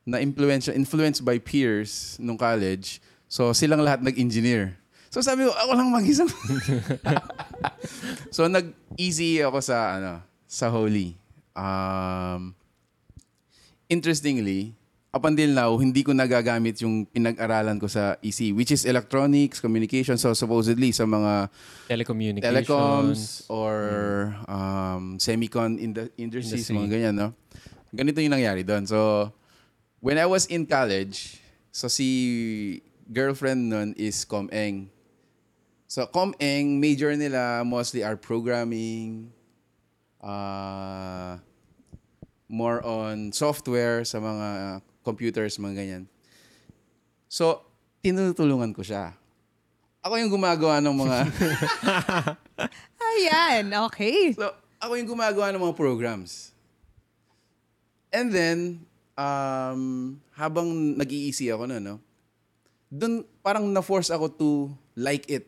[0.06, 2.98] na influence influenced by peers nung college.
[3.30, 4.74] So silang lahat nag-engineer.
[5.11, 6.26] So sabi ko, ako lang mag-isa.
[8.35, 10.12] so nag-easy ako sa ano,
[10.46, 11.14] sa Holy.
[11.54, 12.54] Um,
[13.90, 14.74] interestingly,
[15.11, 20.14] up until now, hindi ko nagagamit yung pinag-aralan ko sa EC, which is electronics, communication.
[20.14, 21.51] So supposedly sa mga
[21.90, 22.46] Telecommunications.
[22.46, 23.18] telecoms
[23.51, 23.75] or
[24.46, 26.79] um, semicon in the industries, Industry.
[26.79, 27.29] mga ganyan, no?
[27.90, 28.87] Ganito yung nangyari doon.
[28.87, 29.31] So,
[29.99, 31.42] when I was in college,
[31.75, 32.79] so si
[33.11, 34.87] girlfriend nun is ComEng.
[35.90, 39.35] So, ComEng, major nila mostly are programming,
[40.23, 41.42] uh,
[42.46, 46.04] more on software sa mga computers, mga ganyan.
[47.30, 47.64] So,
[48.00, 49.14] tinutulungan ko siya.
[50.00, 51.16] Ako yung gumagawa ng mga...
[53.10, 54.32] Ayan, okay.
[54.32, 54.48] So,
[54.80, 56.56] ako yung gumagawa ng mga programs.
[58.08, 58.58] And then,
[59.14, 62.00] um, habang nag-iisi ako na, no,
[62.90, 64.50] dun parang na-force ako to
[64.98, 65.46] like it.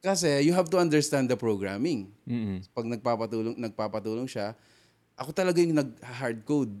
[0.00, 2.08] Kasi you have to understand the programming.
[2.24, 2.64] Mm-mm.
[2.72, 4.56] Pag nagpapatulong, nagpapatulong siya,
[5.12, 6.72] ako talaga yung nag-hard code.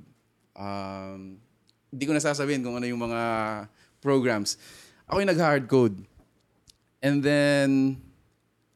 [0.56, 1.36] Um,
[1.90, 3.22] hindi ko nasasabihin kung ano yung mga
[4.00, 4.56] programs.
[5.10, 5.96] Ako yung nag-hard code.
[7.02, 7.98] And then,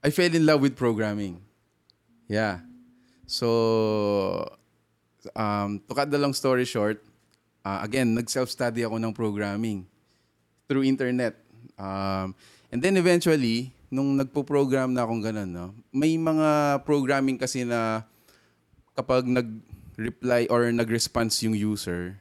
[0.03, 1.41] I fell in love with programming.
[2.27, 2.61] Yeah.
[3.25, 4.45] So,
[5.33, 7.01] um, to cut the long story short,
[7.65, 9.87] uh, again, nag-self-study ako ng programming
[10.69, 11.39] through internet.
[11.79, 12.37] Um,
[12.69, 18.03] and then eventually, nung nagpo-program na akong ganun, no, may mga programming kasi na
[18.99, 22.19] kapag nag-reply or nag-response yung user,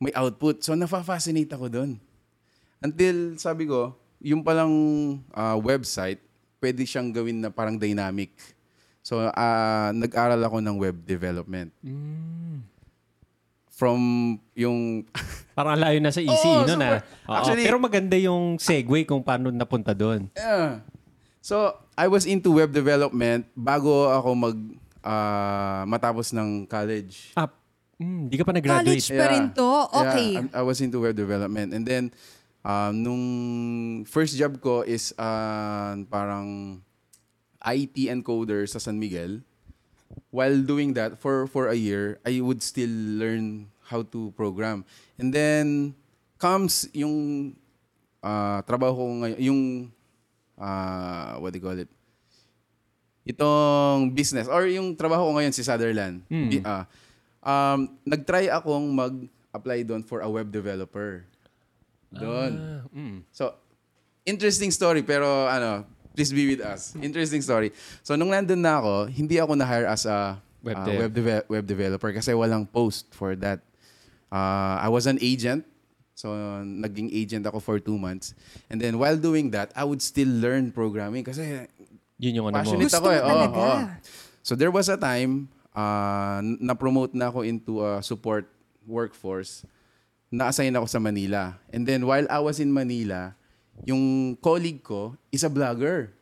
[0.00, 0.64] may output.
[0.64, 1.90] So, nafa-fascinate ako doon.
[2.80, 3.92] Until, sabi ko,
[4.24, 4.72] yung palang
[5.36, 6.24] ah, website,
[6.56, 8.32] pwede siyang gawin na parang dynamic.
[9.04, 11.68] So, ah, nag-aral ako ng web development.
[11.84, 12.64] Mm.
[13.68, 14.00] From
[14.56, 15.04] yung
[15.56, 17.04] Parang ang layo na sa EC, Oo, no na.
[17.28, 20.32] Actually- pero maganda yung segue kung paano napunta doon.
[20.32, 20.80] Yeah.
[21.44, 24.56] So, I was into web development bago ako mag
[25.04, 27.36] ah, matapos ng college.
[27.36, 27.48] Ah,
[28.00, 28.96] mm, di ka pa nag-graduate.
[28.96, 29.70] College pa rin to?
[29.92, 30.28] Okay.
[30.32, 31.70] Yeah, I'm- I was into web development.
[31.70, 32.10] And then,
[32.62, 33.24] um, nung
[34.04, 36.80] first job ko is ah, parang
[37.60, 39.44] IT encoder sa San Miguel.
[40.32, 44.82] While doing that, for, for a year, I would still learn how to program.
[45.14, 45.92] And then,
[46.36, 47.52] comes yung
[48.20, 49.60] ah, trabaho ko ngayon, yung,
[50.56, 51.90] ah, what do you call it?
[53.22, 56.24] Itong business, or yung trabaho ko ngayon si Sutherland.
[56.26, 56.48] Hmm.
[56.48, 56.88] Bi- ah,
[57.40, 61.24] um, nag-try akong mag-apply doon for a web developer.
[62.10, 62.52] Doon.
[62.58, 63.18] Ah, mm.
[63.30, 63.54] So,
[64.24, 66.92] interesting story, pero ano, please be with us.
[66.98, 67.70] Interesting story.
[68.02, 70.98] So, nung nandun na ako, hindi ako na-hire as a Web uh, dev.
[71.00, 73.64] web, deve- web developer kasi walang post for that.
[74.28, 75.64] Uh, I was an agent.
[76.12, 78.36] So, naging agent ako for two months.
[78.68, 81.64] And then, while doing that, I would still learn programming kasi
[82.20, 82.60] Yun yung ano mo.
[82.60, 83.20] passionate Gusto ako eh.
[83.24, 83.56] mo talaga.
[83.56, 83.76] oo.
[84.44, 88.46] So, there was a time uh, na-promote na ako into a support
[88.86, 89.66] workforce.
[90.30, 91.58] Na-assign ako sa Manila.
[91.74, 93.34] And then, while I was in Manila,
[93.82, 96.14] yung colleague ko is a vlogger.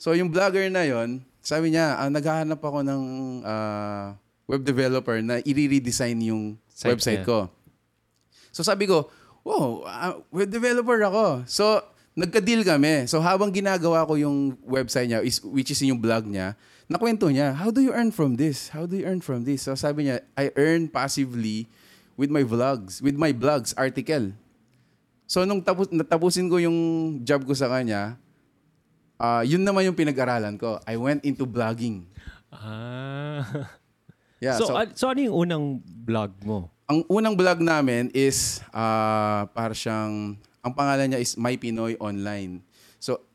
[0.00, 3.02] So, yung vlogger na yon sabi niya, ah, naghahanap ako ng
[3.42, 4.14] ah,
[4.46, 7.50] web developer na i-redesign yung Site website ko.
[8.54, 9.10] So, sabi ko,
[9.42, 11.42] wow, ah, web developer ako.
[11.50, 11.82] So,
[12.14, 13.10] nagka-deal kami.
[13.10, 16.54] So, habang ginagawa ko yung website niya, is, which is yung blog niya,
[16.92, 18.68] nakwento niya, how do you earn from this?
[18.68, 19.64] How do you earn from this?
[19.64, 21.66] So, sabi niya, I earn passively
[22.14, 24.36] with my vlogs, with my blogs article.
[25.26, 26.78] So, nung tapos, natapusin ko yung
[27.24, 28.20] job ko sa kanya,
[29.16, 30.76] ah yun naman yung pinag-aralan ko.
[30.84, 32.04] I went into blogging.
[32.52, 33.66] Ah.
[34.42, 35.64] Yeah, so, so, an- so, ano yung unang
[36.04, 36.68] vlog mo?
[36.92, 42.60] ang unang blog namin is ah para siyang ang pangalan niya is My Pinoy Online.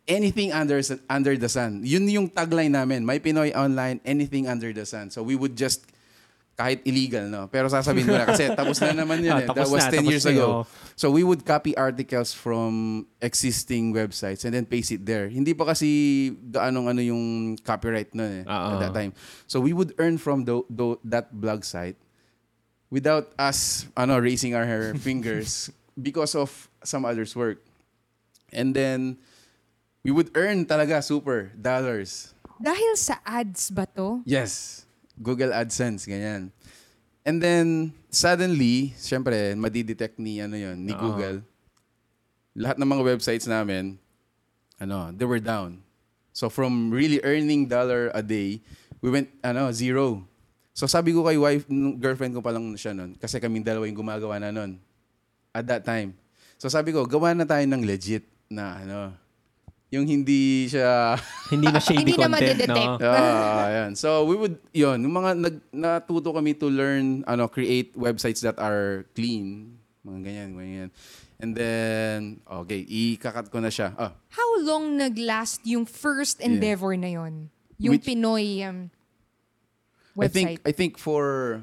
[0.07, 0.79] Anything under
[1.11, 1.83] under the sun.
[1.83, 5.11] Yun yung tagline namin, My Pinoy Online, anything under the sun.
[5.11, 5.83] So we would just
[6.57, 7.45] kahit illegal, no?
[7.53, 9.47] Pero sasabihin ko na kasi tapos na naman yun Ah, eh.
[9.53, 10.47] That was na, 10 tapos years na ago.
[10.49, 10.63] oh.
[10.97, 15.29] So we would copy articles from existing websites and then paste it there.
[15.29, 17.23] Hindi pa kasi gaanong ano yung
[17.61, 18.79] copyright nun eh, Ah, at ah.
[18.89, 19.13] that time.
[19.45, 21.99] So we would earn from the, the, that blog site
[22.89, 26.49] without us ano raising our fingers because of
[26.81, 27.61] some others work.
[28.49, 29.21] And then
[30.07, 32.31] we would earn talaga super dollars.
[32.63, 34.23] Dahil sa ads ba to?
[34.23, 34.87] Yes.
[35.19, 36.55] Google AdSense ganyan.
[37.27, 41.11] And then, suddenly, syempre, madidetect ni, ano yun, ni Oo.
[41.11, 41.43] Google.
[42.55, 43.99] Lahat ng mga websites namin,
[44.79, 45.83] ano, they were down.
[46.31, 48.63] So, from really earning dollar a day,
[49.03, 50.23] we went, ano, zero.
[50.71, 53.83] So, sabi ko kay wife, nung girlfriend ko pa lang siya nun, kasi kaming dalawa
[53.91, 54.79] yung gumagawa na nun.
[55.51, 56.15] At that time.
[56.55, 59.26] So, sabi ko, gawa na tayo ng legit na, ano,
[59.87, 61.15] yung hindi siya
[61.53, 62.99] Hindi na shady Hindi na content, madidetect.
[62.99, 63.07] no?
[63.07, 63.91] Ah, ayan.
[63.95, 68.59] So we would yun, yung mga nag natuto kami to learn ano create websites that
[68.59, 70.89] are clean, mga ganyan, ganyan.
[71.39, 73.95] And then okay, ikakat ko na siya.
[73.95, 77.47] Ah, How long nag-last yung first endeavor na yon?
[77.79, 78.91] Yung Which- Pinoy um,
[80.19, 80.59] I think website.
[80.67, 81.61] I think for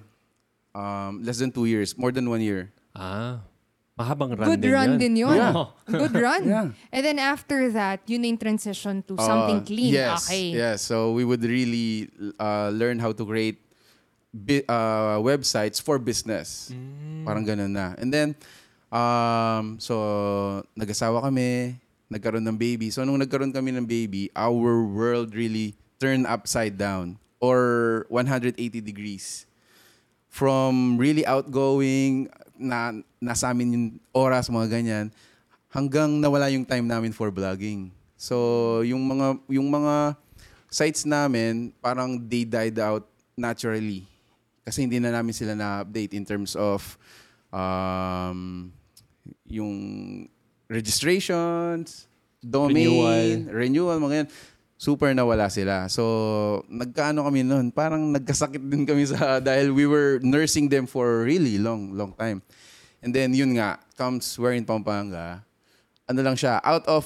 [0.73, 2.73] um less than two years, more than one year.
[2.97, 3.43] Ah,
[3.94, 4.98] mahabang run Good din run yun.
[4.98, 5.38] din yun.
[5.38, 5.70] Oo.
[6.02, 6.42] Good run.
[6.42, 6.66] Yeah.
[6.90, 9.94] And then after that, yun na yung transition to something Uh, clean.
[9.94, 10.26] Yes.
[10.26, 10.50] Okay.
[10.50, 10.83] Yes.
[10.83, 13.62] So we would really uh, learn how to create
[14.35, 16.74] bi- uh, websites for business.
[17.22, 17.94] Parang ganun na.
[17.94, 18.35] And then,
[18.90, 19.94] um, so,
[20.74, 21.78] nag-asawa kami,
[22.11, 22.90] nagkaroon ng baby.
[22.90, 29.46] So, nung nagkaroon kami ng baby, our world really turned upside down or 180 degrees.
[30.28, 35.07] From really outgoing, na nasa amin yung oras, mga ganyan,
[35.73, 37.89] hanggang nawala yung time namin for vlogging.
[38.15, 40.15] So, yung mga yung mga
[40.69, 44.07] sites namin, parang they died out naturally.
[44.65, 46.81] Kasi hindi na namin sila na-update in terms of
[47.53, 48.73] um,
[49.45, 49.77] yung
[50.67, 52.09] registrations,
[52.41, 54.29] domain, renewal, mga yan.
[54.75, 55.87] Super nawala sila.
[55.89, 61.23] So, nagkaano kami noon, parang nagkasakit din kami sa, dahil we were nursing them for
[61.25, 62.43] really long, long time.
[63.05, 65.45] And then, yun nga, comes We're in Pampanga.
[66.09, 67.05] Ano lang siya, out of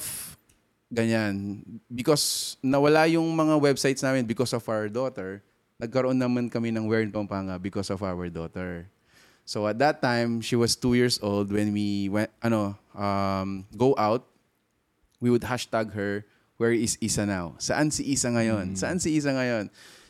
[0.94, 1.58] ganyan.
[1.90, 5.42] Because nawala yung mga websites namin because of our daughter,
[5.82, 8.86] nagkaroon naman kami ng We're in Pampanga because of our daughter.
[9.42, 13.98] So at that time, she was two years old when we went, ano, um, go
[13.98, 14.22] out.
[15.18, 16.22] We would hashtag her,
[16.62, 17.58] where is Isa now?
[17.58, 18.78] Saan si Isa ngayon?
[18.78, 19.66] Saan si Isa ngayon?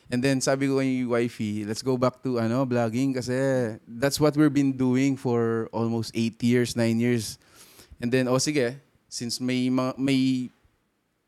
[0.08, 3.36] And then sabi ko kay wifey, let's go back to ano, vlogging kasi
[3.84, 7.36] that's what we've been doing for almost eight years, nine years.
[8.00, 10.48] And then, oh sige, since may ma- may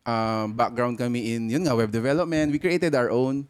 [0.06, 3.44] um, background kami in, yun nga, web development, we created our own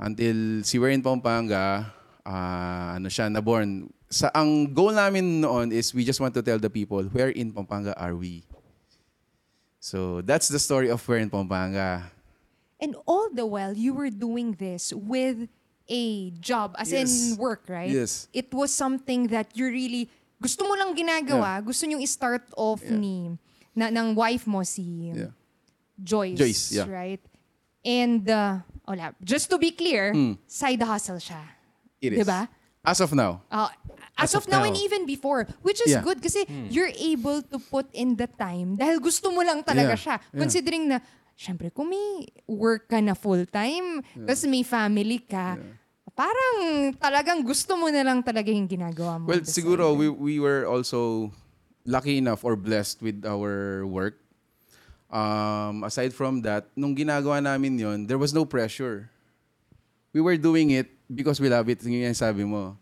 [0.00, 1.92] until si We're in Pampanga,
[2.24, 3.92] ah, ano siya, naborn.
[4.08, 7.52] Sa, ang goal namin noon is we just want to tell the people, where in
[7.52, 8.42] Pampanga are we?
[9.80, 12.08] So, that's the story of Where in Pampanga.
[12.80, 15.48] And all the while, you were doing this with
[15.88, 17.36] a job, as in Yes.
[17.36, 17.90] work, right?
[17.90, 18.28] Yes.
[18.32, 20.08] It was something that you really,
[20.40, 22.96] gusto mo lang ginagawa, gusto nyo i-start off Yeah.
[22.96, 23.16] ni,
[23.76, 25.34] na, ng wife mo, si Yeah.
[26.00, 26.88] Joyce, Joyce, yeah.
[26.88, 27.20] right?
[27.84, 30.14] And, uh, wala, just to be clear,
[30.46, 31.42] side hustle siya.
[32.00, 32.24] It is.
[32.24, 32.48] Diba?
[32.80, 33.44] As of now.
[33.52, 33.68] Uh,
[34.16, 34.72] as, As of of now, now.
[34.72, 36.00] and even before, which is Yeah.
[36.00, 40.00] good kasi you're able to put in the time dahil gusto mo lang talaga Yeah.
[40.00, 40.16] siya.
[40.32, 40.40] Yeah.
[40.40, 40.96] Considering na,
[41.40, 45.56] syempre, kung may work ka na full-time, tapos may family ka,
[46.12, 49.32] parang talagang gusto mo na lang talaga yung ginagawa mo.
[49.32, 51.32] Well, siguro we we were also
[51.88, 54.20] lucky enough or blessed with our work.
[55.08, 59.08] Um, aside from that, nung ginagawa namin yon, there was no pressure.
[60.12, 61.80] We were doing it because we love it.
[61.88, 62.76] Yung yung sabi mo.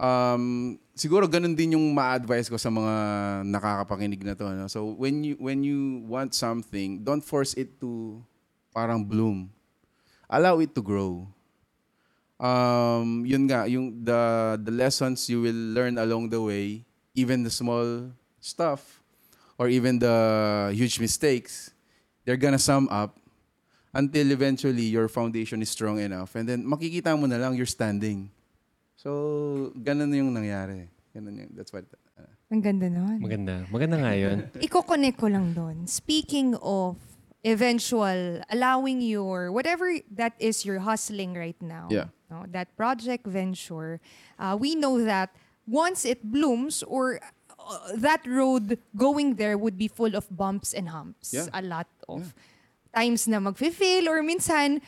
[0.00, 2.92] Um, siguro ganun din yung ma-advise ko sa mga
[3.48, 4.44] nakakapakinig na to.
[4.52, 4.68] No?
[4.68, 8.20] So when you when you want something, don't force it to
[8.76, 9.48] parang bloom.
[10.28, 11.24] Allow it to grow
[12.40, 16.82] um, yun nga, yung the, the lessons you will learn along the way,
[17.14, 18.10] even the small
[18.40, 19.04] stuff,
[19.58, 21.70] or even the huge mistakes,
[22.24, 23.20] they're gonna sum up
[23.92, 26.34] until eventually your foundation is strong enough.
[26.34, 28.32] And then makikita mo na lang you're standing.
[29.00, 30.84] So, ganun yung nangyari.
[31.16, 31.88] Ganun yung, that's what,
[32.20, 33.16] uh, Ang ganda nun.
[33.16, 33.64] Maganda.
[33.72, 34.44] Maganda nga yun.
[34.68, 35.88] Iko-connect ko lang doon.
[35.88, 37.00] Speaking of
[37.40, 42.12] eventual, allowing your, whatever that is you're hustling right now, Yeah.
[42.28, 44.04] no, that project venture,
[44.36, 45.32] uh, we know that
[45.64, 47.24] once it blooms or
[47.56, 51.32] uh, that road going there would be full of bumps and humps.
[51.32, 51.48] Yeah.
[51.56, 52.34] A lot of
[52.92, 54.84] times na mag-fail or minsan,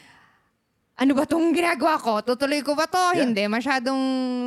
[0.97, 2.21] ano ba tong ginagawa ko?
[2.23, 3.17] Tutuloy ko ba to?
[3.17, 3.25] Yeah.
[3.27, 3.45] Hindi.
[3.49, 4.01] Masyadong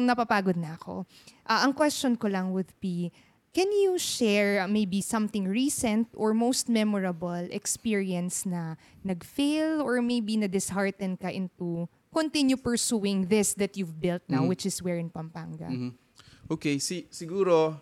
[0.06, 1.04] napapagod na ako.
[1.44, 3.12] Ah, ang question ko lang would be,
[3.52, 10.38] can you share uh, maybe something recent or most memorable experience na nag-fail or maybe
[10.38, 14.52] na dishearten ka into continue pursuing this that you've built now, Mm-hmm.
[14.56, 15.68] which is where in Pampanga?
[16.48, 17.76] Okay, si siguro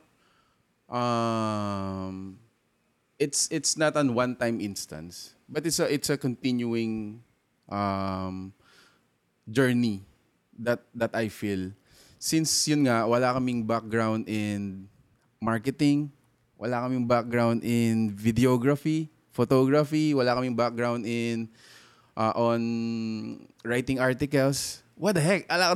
[0.90, 2.38] um
[3.20, 7.22] it's it's not an one-time instance, but it's a it's a continuing
[7.68, 8.52] um
[9.48, 10.04] journey
[10.58, 11.72] that that I feel.
[12.24, 14.88] since yun nga, wala kaming background in
[15.44, 16.08] marketing,
[16.56, 21.52] wala kaming background in videography, photography, wala kaming background in
[22.16, 22.64] uh, on
[23.68, 24.80] writing articles.
[24.96, 25.44] What the heck?
[25.52, 25.76] Ala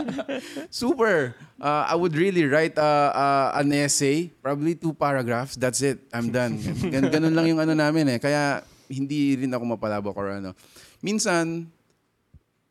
[0.72, 1.36] Super.
[1.60, 5.52] Uh, I would really write uh, uh, an essay, probably two paragraphs.
[5.60, 6.00] That's it.
[6.16, 6.56] I'm done.
[6.96, 8.18] Gan- ganun lang yung ano namin eh.
[8.22, 10.56] Kaya hindi rin ako mapalabok or ano.
[11.02, 11.70] Minsan,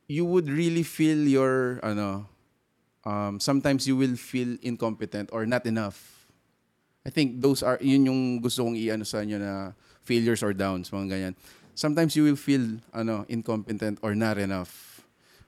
[0.07, 2.27] you would really feel your, ano,
[3.05, 6.27] um, sometimes you will feel incompetent or not enough.
[7.05, 9.71] I think those are, yun yung gusto kong i-ano sa inyo na
[10.03, 11.35] failures or downs, mga ganyan.
[11.75, 15.03] Sometimes you will feel, ano, incompetent or not enough.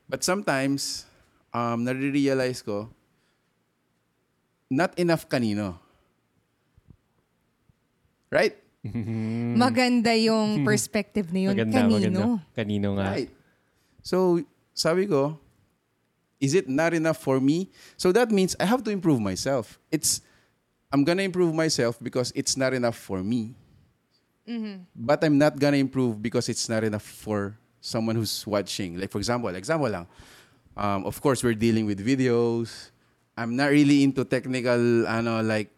[0.07, 1.05] But sometimes,
[1.53, 2.89] um, nare-realize ko,
[4.69, 5.79] not enough kanino.
[8.29, 8.55] Right?
[9.59, 11.55] Maganda yung perspective na yun.
[11.55, 11.95] Maganda, Kanino?
[11.99, 12.23] maganda.
[12.55, 13.05] Kanino nga.
[13.11, 13.31] Right.
[14.01, 14.39] So,
[14.73, 15.35] sabi ko,
[16.39, 17.69] is it not enough for me?
[17.99, 19.77] So that means I have to improve myself.
[19.91, 20.21] It's,
[20.91, 23.55] I'm gonna improve myself because it's not enough for me.
[24.95, 28.97] But I'm not gonna improve because it's not enough for someone who's watching.
[28.97, 30.07] Like for example, example lang.
[30.75, 32.89] Um, of course, we're dealing with videos.
[33.37, 35.69] I'm not really into technical, ano, like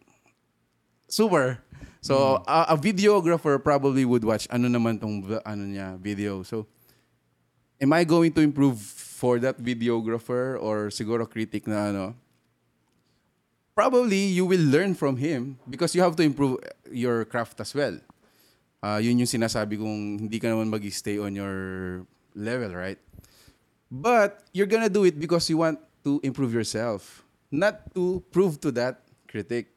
[1.10, 1.60] super.
[2.02, 6.42] So a, a videographer probably would watch ano naman tong ano niya video.
[6.44, 6.66] So
[7.82, 12.06] am I going to improve for that videographer or siguro critic na ano?
[13.78, 16.60] Probably you will learn from him because you have to improve
[16.92, 17.98] your craft as well.
[18.82, 22.02] Ah, yun yung sinasabi kong hindi ka naman mag-stay on your
[22.34, 22.98] level, right?
[23.94, 27.22] But you're gonna do it because you want to improve yourself,
[27.54, 29.70] not to prove to that critic.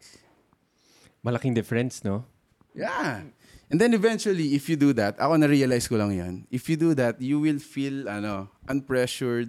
[1.25, 2.29] Malaking difference, no?
[2.77, 3.25] Yeah.
[3.73, 6.93] And then eventually, if you do that, ako na-realize ko lang yan, if you do
[6.95, 9.49] that, you will feel ano, unpressured,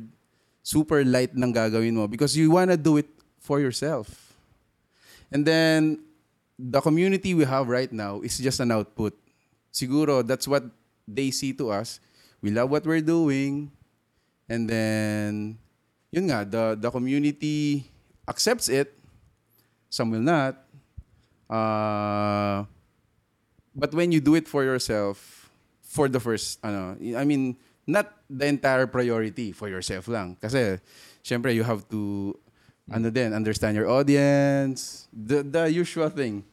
[0.64, 4.34] super light ng gagawin mo because you wanna do it for yourself.
[5.30, 6.02] And then,
[6.58, 9.14] the community we have right now is just an output.
[9.72, 10.64] Siguro, that's what
[11.08, 12.00] they see to us.
[12.42, 13.72] We love what we're doing.
[14.48, 15.58] And then,
[16.12, 17.92] yun nga, the, the community
[18.28, 18.96] accepts it.
[19.90, 20.65] Some will not.
[21.50, 22.66] Uh,
[23.76, 25.50] but when you do it for yourself,
[25.82, 27.56] for the first, ano, I mean,
[27.88, 30.38] not the entire priority for yourself lang.
[30.42, 30.80] Kasi,
[31.24, 32.34] syempre, you have to,
[32.92, 36.44] ano din, understand your audience, the, the usual thing.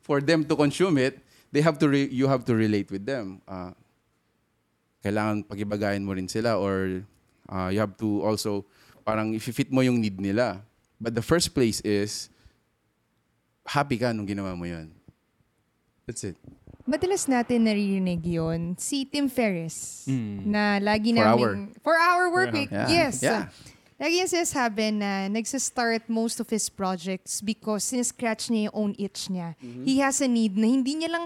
[0.00, 1.20] For them to consume it,
[1.52, 3.42] they have to, re- you have to relate with them.
[3.46, 3.72] Uh,
[5.04, 7.04] kailangan pagibagayin mo rin sila or
[7.48, 8.64] uh, you have to also,
[9.04, 10.60] parang if-fit mo yung need nila.
[11.00, 12.30] But the first place is,
[13.68, 14.88] happy ka nung ginawa mo yun.
[16.08, 16.40] That's it.
[16.88, 20.08] Madalas natin naririnig yun si Tim Ferriss
[20.48, 21.76] na lagi For namin...
[21.84, 22.72] For our work week.
[22.72, 22.88] Yeah.
[22.88, 23.20] Yes.
[23.20, 23.52] Yeah.
[24.00, 29.28] Lagi yung sinasabi na nagsistart most of his projects because siniscratch niya yung own itch
[29.28, 29.52] niya.
[29.60, 29.84] Mm-hmm.
[29.84, 31.24] He has a need na hindi niya lang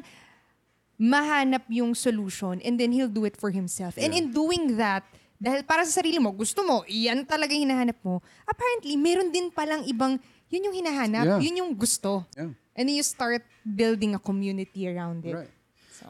[0.99, 3.95] mahanap yung solution and then he'll do it for himself.
[3.95, 5.07] And in doing that,
[5.43, 9.83] dahil para sa sarili mo, gusto mo, yan talaga hinahanap mo, apparently, meron din palang
[9.91, 11.41] ibang, yun yung hinahanap, Yeah.
[11.41, 12.29] yun yung gusto.
[12.37, 12.53] Yeah.
[12.77, 15.35] And then you start building a community around it.
[15.35, 15.53] Right.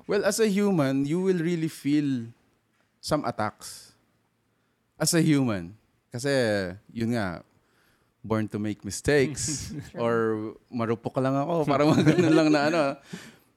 [0.07, 2.27] Well, as a human, you will really feel
[2.99, 3.95] some attacks.
[4.99, 5.75] As a human.
[6.11, 6.31] Kasi,
[6.91, 7.43] yun nga,
[8.23, 9.71] born to make mistakes.
[10.03, 11.67] or marupok lang ako.
[11.67, 12.83] Parang mga ganun lang na ano.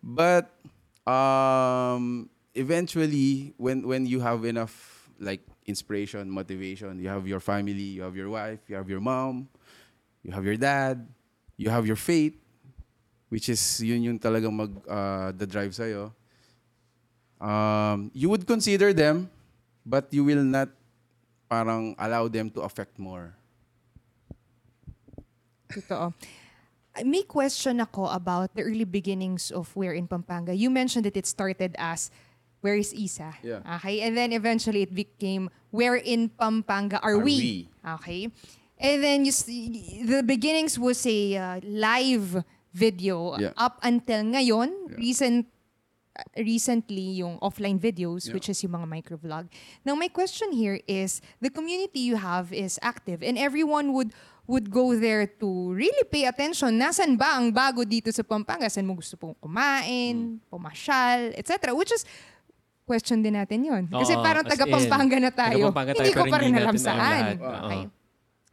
[0.01, 0.49] But,
[1.05, 8.01] um, eventually, when, when you have enough, like, inspiration, motivation, you have your family, you
[8.01, 9.47] have your wife, you have your mom,
[10.25, 11.05] you have your dad,
[11.53, 12.33] you have your faith,
[13.29, 16.09] which is yun yung talagang mag uh, the drive sa'yo.
[17.37, 19.29] Um, you would consider them,
[19.85, 20.73] but you will not
[21.45, 23.37] parang allow them to affect more.
[25.69, 26.09] Totoo.
[27.03, 30.55] May question ako about the early beginnings of Where in Pampanga.
[30.55, 32.09] You mentioned that it started as
[32.65, 33.35] Where is Isa?
[33.45, 33.61] Yeah.
[33.77, 34.01] Okay.
[34.01, 37.69] And then eventually it became Where in Pampanga are, Are we?
[37.69, 37.91] we?
[38.01, 38.31] Okay.
[38.75, 42.43] And then you see, the beginnings was a uh, live
[42.75, 43.55] video Yeah.
[43.55, 44.99] up until ngayon, Yeah.
[44.99, 45.47] recent
[46.15, 48.35] uh, recently yung offline videos, Yeah.
[48.35, 49.47] which is yung mga microvlog.
[49.83, 54.11] Now, my question here is, the community you have is active and everyone would
[54.45, 56.77] would go there to really pay attention.
[56.77, 58.69] Nasaan ba ang bago dito sa Pampanga?
[58.69, 61.73] Saan mo gusto pong kumain, pumasyal, etc.
[61.73, 62.05] Which is,
[62.85, 63.83] question din natin yun.
[63.89, 65.57] Kasi Oo, parang as taga in, Pampanga na tayo.
[65.65, 67.23] taga-Pampanga tayo, Hindi ko pa rin alam saan.
[67.41, 67.57] Oo.
[67.65, 67.83] Okay.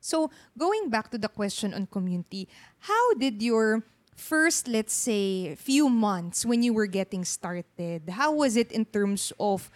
[0.02, 2.50] So, going back to the question on community,
[2.90, 3.86] how did your
[4.18, 9.32] first, let's say, few months when you were getting started, how was it in terms
[9.38, 9.70] of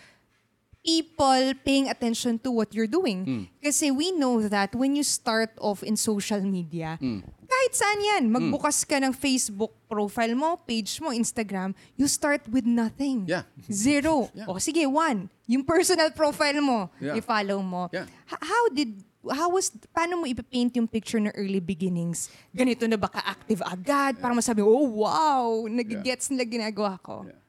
[0.87, 3.25] people paying attention to what you're doing.
[3.27, 3.43] Hmm.
[3.59, 7.27] Kasi we know that when you start off in social media, Hmm.
[7.43, 12.63] kahit saan yan, magbukas ka ng Facebook profile mo, page mo, Instagram, you start with
[12.63, 13.27] nothing.
[13.27, 13.51] Yeah.
[13.67, 14.31] Zero.
[14.31, 14.47] Yeah.
[14.47, 15.27] O sige, one.
[15.51, 17.19] Yung personal profile mo, Yeah.
[17.19, 17.91] i-follow mo.
[17.91, 18.07] Yeah.
[18.31, 19.03] H- how did
[19.33, 22.31] how was paano mo ipapaint yung picture ng early beginnings?
[22.55, 24.19] Ganito na ba ka-active agad?
[24.21, 27.27] Para masabi, oh wow, nagigets nila ginagawa ko.
[27.27, 27.41] Yeah.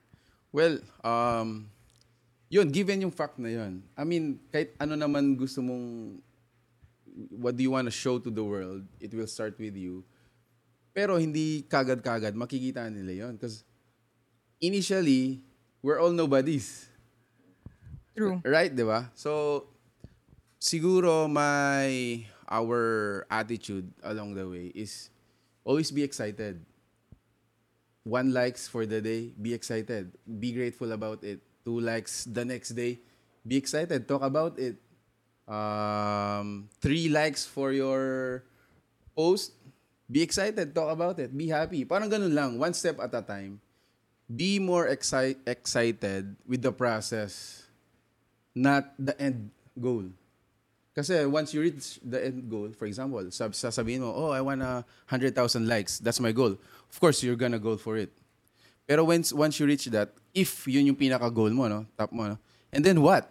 [0.52, 1.70] Well, um,
[2.50, 3.84] yun, given yung fact na yun.
[3.94, 6.18] I mean, kahit ano naman gusto mong,
[7.38, 10.02] what do you want to show to the world, it will start with you.
[10.96, 13.38] Pero hindi kagad-kagad, makikita nila yun.
[13.38, 13.62] Because
[14.58, 15.44] initially,
[15.84, 16.90] we're all nobodies.
[18.18, 18.42] True.
[18.42, 19.14] Right, di ba?
[19.14, 19.70] So,
[20.60, 25.10] siguro my, our attitude along the way is
[25.64, 26.64] always be excited.
[28.04, 30.12] One likes for the day, be excited.
[30.24, 31.42] Be grateful about it.
[31.66, 33.00] Two likes the next day,
[33.46, 34.08] be excited.
[34.08, 34.80] Talk about it.
[35.48, 38.44] Um, three likes for your
[39.16, 39.52] post,
[40.10, 40.74] be excited.
[40.74, 41.36] Talk about it.
[41.36, 41.84] Be happy.
[41.84, 42.60] Parang ganun lang.
[42.60, 43.60] One step at a time.
[44.28, 47.68] Be more exci- excited with the process
[48.58, 50.10] not the end goal.
[50.98, 54.66] Kasi once you reach the end goal, for example, sab sasabihin mo, oh, I want
[54.66, 54.82] a
[55.14, 55.30] 100,000
[55.70, 56.02] likes.
[56.02, 56.58] That's my goal.
[56.90, 58.10] Of course, you're gonna go for it.
[58.90, 62.38] Pero once, once you reach that, if yun yung pinaka-goal mo, no, top mo, no,
[62.74, 63.30] and then what?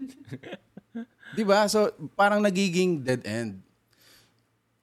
[1.36, 1.68] Di ba?
[1.68, 3.60] So, parang nagiging dead end.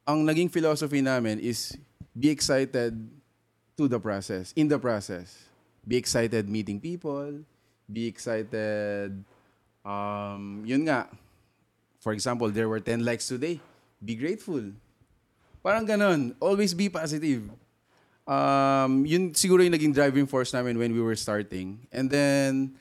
[0.06, 1.74] Ang naging philosophy namin is
[2.14, 2.94] be excited
[3.74, 5.42] to the process, in the process.
[5.82, 7.42] Be excited meeting people,
[7.90, 9.10] be excited,
[9.82, 11.10] um, yun nga,
[12.02, 13.62] for example, there were 10 likes today.
[14.02, 14.74] Be grateful.
[15.62, 16.34] Parang ganon.
[16.42, 17.46] Always be positive.
[18.26, 21.86] Um, yun siguro yung naging driving force namin when we were starting.
[21.94, 22.74] And then,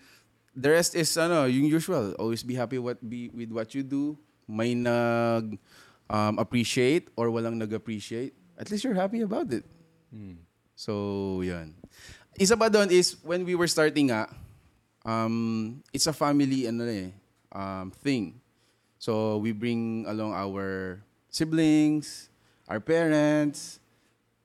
[0.58, 2.18] the rest is, ano, yung usual.
[2.18, 4.18] Always be happy what be, with what you do.
[4.50, 5.62] May nag
[6.10, 8.34] um, appreciate or walang nag-appreciate.
[8.58, 9.64] At least you're happy about it.
[10.74, 11.78] So, yun.
[12.42, 14.34] Isa pa doon is, when we were starting nga,
[15.06, 17.14] um, it's a family ano eh,
[17.54, 18.41] um, thing.
[19.02, 21.02] So we bring along our
[21.34, 22.30] siblings,
[22.70, 23.82] our parents.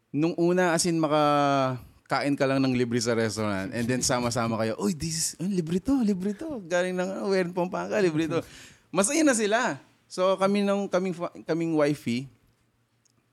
[0.09, 1.77] Nung una, as in, maka
[2.09, 5.45] kain ka lang ng libre sa restaurant and then sama-sama kayo, uy, this is, oh,
[5.45, 6.65] libre to, libre to.
[6.65, 8.41] Galing ng Wern Pampanga, libre to.
[8.89, 9.77] Masaya na sila.
[10.09, 11.13] So kami ng kaming,
[11.45, 12.25] kaming wifey,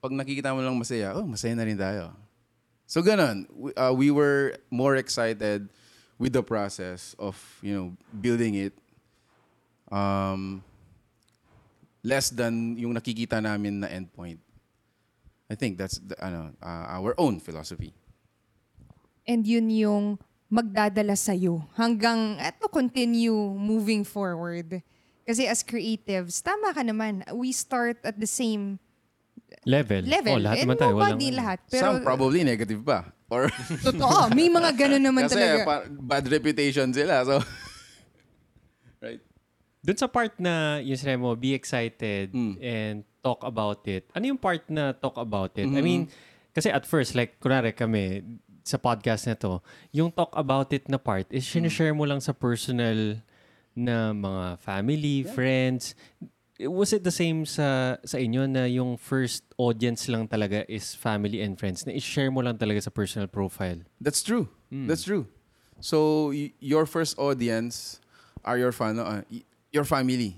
[0.03, 2.11] pag nakikita mo lang masaya, oh, masaya na rin tayo.
[2.83, 5.71] So ganun, we, uh, we were more excited
[6.19, 8.75] with the process of, you know, building it.
[9.87, 10.67] Um,
[12.03, 14.37] less than yung nakikita namin na endpoint.
[15.49, 17.95] I think that's the, ano, uh, our own philosophy.
[19.23, 20.19] And yun yung
[20.51, 24.83] magdadala sa'yo hanggang eto continue moving forward.
[25.23, 28.77] Kasi as creatives, tama ka naman, we start at the same
[29.63, 30.03] Level.
[30.03, 30.35] level.
[30.35, 30.93] Oh, lahat And naman tayo.
[30.99, 31.59] Walang, lahat.
[31.71, 33.13] Pero Some probably negative pa.
[33.31, 33.47] Or
[33.81, 35.63] totoo, may mga ganun naman kasi talaga.
[35.63, 37.23] pa- bad reputation sila.
[37.23, 37.39] So?
[39.83, 42.55] Dun sa part na yung sinabi mo, be excited Mm.
[42.63, 44.07] and talk about it.
[44.15, 45.67] Ano yung part na talk about it?
[45.67, 45.83] I Mm-hmm.
[45.83, 46.01] mean,
[46.55, 48.23] kasi at first, like, kunwari kami,
[48.63, 49.59] sa podcast na to,
[49.91, 51.67] yung talk about it na part is Mm.
[51.67, 53.19] sinishare mo lang sa personal
[53.75, 55.99] na mga family, friends.
[56.63, 61.43] Was it the same sa sa inyo na yung first audience lang talaga is family
[61.43, 61.83] and friends?
[61.83, 63.83] Na i-share mo lang talaga sa personal profile?
[63.99, 64.47] That's true.
[64.71, 65.27] That's true.
[65.83, 67.99] So y- your first audience
[68.47, 69.27] are your fan, uh,
[69.73, 70.37] your family.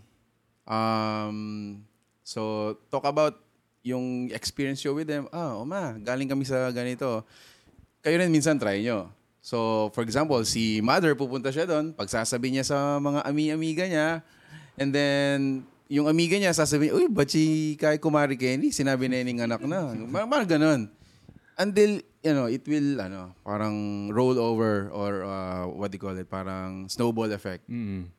[0.63, 1.83] Um,
[2.23, 3.37] so talk about
[3.85, 5.29] yung experience you with them.
[5.29, 7.21] Ah, oma, galing kami sa ganito.
[8.01, 9.13] Kayo rin minsan try nyo.
[9.45, 14.25] So, for example, si mother pupunta siya doon, pagsasabi niya sa mga ami-amiga niya,
[14.73, 18.73] and then yung amiga niya sasabihin, uy, ba't si kay Kumari Kenny?
[18.73, 19.93] Sinabi na yung anak na.
[20.09, 20.81] Parang, parang ganun.
[21.61, 26.17] Until, you know, it will, ano, parang roll over or uh, what do you call
[26.17, 27.69] it, parang snowball effect.
[27.69, 28.09] Mm.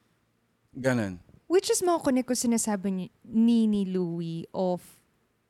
[0.77, 1.19] Ganon.
[1.47, 4.83] Which is makukunik ko sinasabi ni, ni, ni Louie of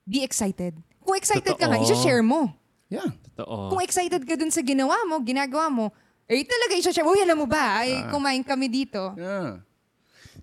[0.06, 0.76] be excited.
[1.02, 1.98] Kung excited ka nga, Totoo.
[1.98, 2.52] i-share mo.
[2.86, 3.10] Yeah.
[3.34, 3.74] Totoo.
[3.74, 5.90] Kung excited ka dun sa ginawa mo, ginagawa mo,
[6.28, 7.16] eh talaga i-share mo.
[7.16, 9.16] Uy, alam mo ba, ay kumain kami dito.
[9.18, 9.64] Yeah.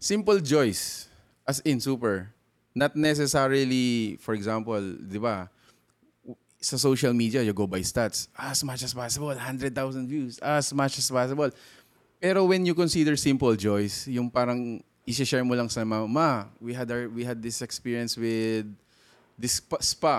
[0.02, 1.08] Simple joys.
[1.48, 2.34] As in, super.
[2.74, 5.54] Not necessarily, for example, di ba,
[6.64, 8.32] sa social media, you go by stats.
[8.34, 9.70] As much as possible, 100,000
[10.08, 10.40] views.
[10.40, 11.52] As much as possible.
[12.24, 16.30] Pero when you consider simple joys, yung parang i-share mo lang sa mama, ma,
[16.64, 18.64] we had, our, we had this experience with
[19.36, 19.76] this spa.
[19.84, 20.18] spa.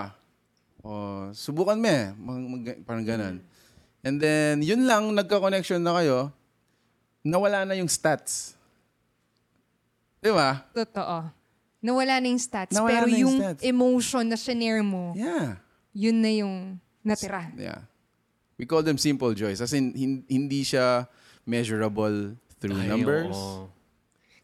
[0.85, 2.13] O, subukan mo eh.
[2.13, 3.41] Mag- mag- parang ganun.
[4.05, 6.29] And then, yun lang, nagka-connection na kayo.
[7.25, 8.53] nawala na yung stats.
[10.21, 10.61] Di ba?
[10.77, 11.25] Totoo.
[11.81, 12.69] Nawala na yung stats.
[12.69, 13.61] Nawala pero na yung yung stats.
[13.65, 15.57] emotion na shinare mo, Yeah.
[15.89, 17.49] yun na yung natira.
[17.57, 17.81] Yeah.
[18.61, 19.57] We call them simple joys.
[19.57, 21.09] As in, hin- hindi siya
[21.45, 23.33] measurable through Ay, numbers.
[23.33, 23.69] oo.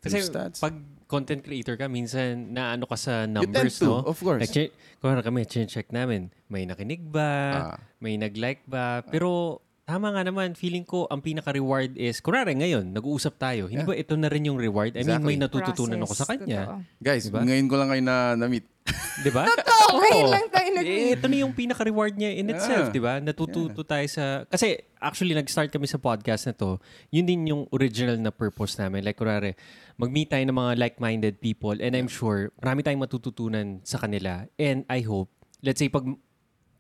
[0.01, 0.57] through Kasi stats.
[0.57, 0.73] pag
[1.05, 4.07] content creator ka, minsan naano ka sa numbers, to, no?
[4.07, 4.39] of course.
[4.47, 4.71] Like, che-
[5.03, 7.29] kunwari kami, check namin, may nakinig ba?
[7.51, 7.77] Ah.
[7.99, 9.03] May nag-like ba?
[9.03, 9.59] Pero
[9.91, 13.67] tama nga naman, feeling ko ang pinaka-reward is, kunwari ngayon, nag-uusap tayo.
[13.67, 13.91] Hindi Yeah.
[13.91, 14.95] ba ito na rin yung reward?
[14.95, 15.27] I mean, Exactly.
[15.27, 16.61] may natututunan ako sa Process, kanya.
[16.63, 16.79] totoo.
[17.03, 17.39] Guys, Diba?
[17.43, 18.65] ngayon ko lang kayo na, na-meet.
[19.27, 19.43] Di ba?
[19.45, 20.31] Totoo, ngayon Oo.
[20.31, 22.95] lang tayo nag- Eh, ito na yung pinaka-reward niya in itself, Yeah.
[22.95, 23.13] di ba?
[23.19, 24.47] Natututo tayo sa...
[24.47, 26.79] Kasi actually, nag-start kami sa podcast na to.
[27.11, 29.03] Yun din yung original na purpose namin.
[29.03, 29.59] Like, kurare,
[29.99, 34.47] mag-meet tayo ng mga like-minded people and I'm sure marami tayong matututunan sa kanila.
[34.55, 35.27] And I hope,
[35.59, 36.07] let's say, pag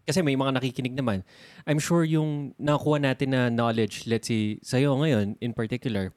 [0.05, 1.23] kasi may mga nakikinig naman,
[1.65, 6.11] I'm sure yung nakuha natin na knowledge, let's say, sa'yo ngayon in particular,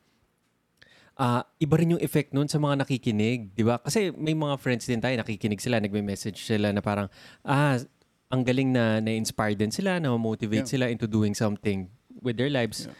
[1.14, 3.78] ah iba rin yung effect nun sa mga nakikinig, di ba?
[3.78, 7.06] Kasi may mga friends din tayo, nakikinig sila, nagme-message sila na parang,
[7.46, 7.78] ah,
[8.34, 10.72] ang galing na na-inspire din sila, na motivate Yeah.
[10.74, 11.86] sila into doing something
[12.18, 12.90] with their lives.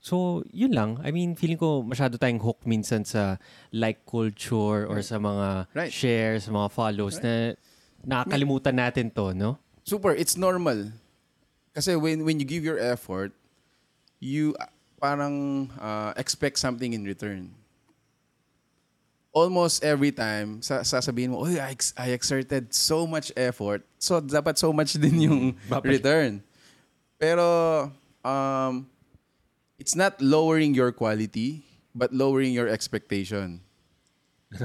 [0.00, 1.02] So, yun lang.
[1.02, 3.36] I mean, feeling ko masyado tayong hook minsan sa
[3.74, 5.92] like culture or sa mga Right.
[5.92, 7.58] shares, sa mga follows na
[8.06, 9.58] nakakalimutan natin to, no?
[9.88, 10.92] Super, it's normal.
[11.72, 13.32] Kasi when when you give your effort,
[14.20, 14.68] you uh,
[15.00, 17.56] parang uh, expect something in return.
[19.32, 23.86] Almost every time, sa sasabihin mo, Oy, I, ex- I exerted so much effort.
[23.96, 25.38] So, dapat so much din yung
[25.70, 26.00] Babalik.
[26.00, 26.42] return.
[27.20, 27.46] Pero,
[28.24, 28.88] um,
[29.78, 31.62] it's not lowering your quality,
[31.94, 33.60] but lowering your expectation.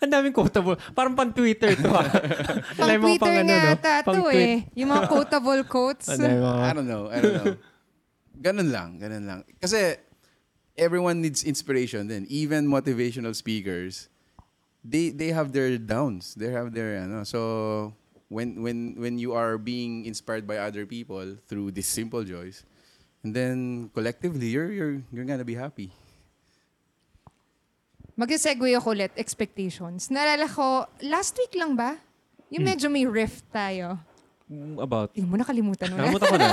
[0.00, 0.76] Ang daming quotable.
[0.92, 2.08] Parang pang-Twitter to ah.
[2.78, 3.72] Pang Twitter ano, nga no?
[3.74, 4.68] ata to eh.
[4.76, 6.08] Yung mga quotable quotes.
[6.12, 6.16] I
[6.72, 7.08] don't know.
[7.08, 7.56] I don't know.
[8.38, 9.00] ganun lang.
[9.02, 9.40] Ganun lang.
[9.58, 9.98] Kasi
[10.78, 12.24] everyone needs inspiration then.
[12.30, 14.08] Even motivational speakers,
[14.86, 16.38] they they have their downs.
[16.38, 17.26] They have their ano.
[17.26, 17.92] So
[18.30, 22.62] when when when you are being inspired by other people through these simple joys,
[23.26, 25.92] and then collectively you're you're you're gonna be happy.
[28.18, 30.10] Mag-segue ako ulit, expectations.
[30.10, 31.94] Naalala ko, last week lang ba?
[32.50, 32.70] Yung Hmm.
[32.74, 33.94] medyo may rift tayo.
[34.48, 35.12] Mm, About.
[35.14, 36.00] Hindi mo nakalimutan mo na.
[36.02, 36.50] Nakalimutan ko na.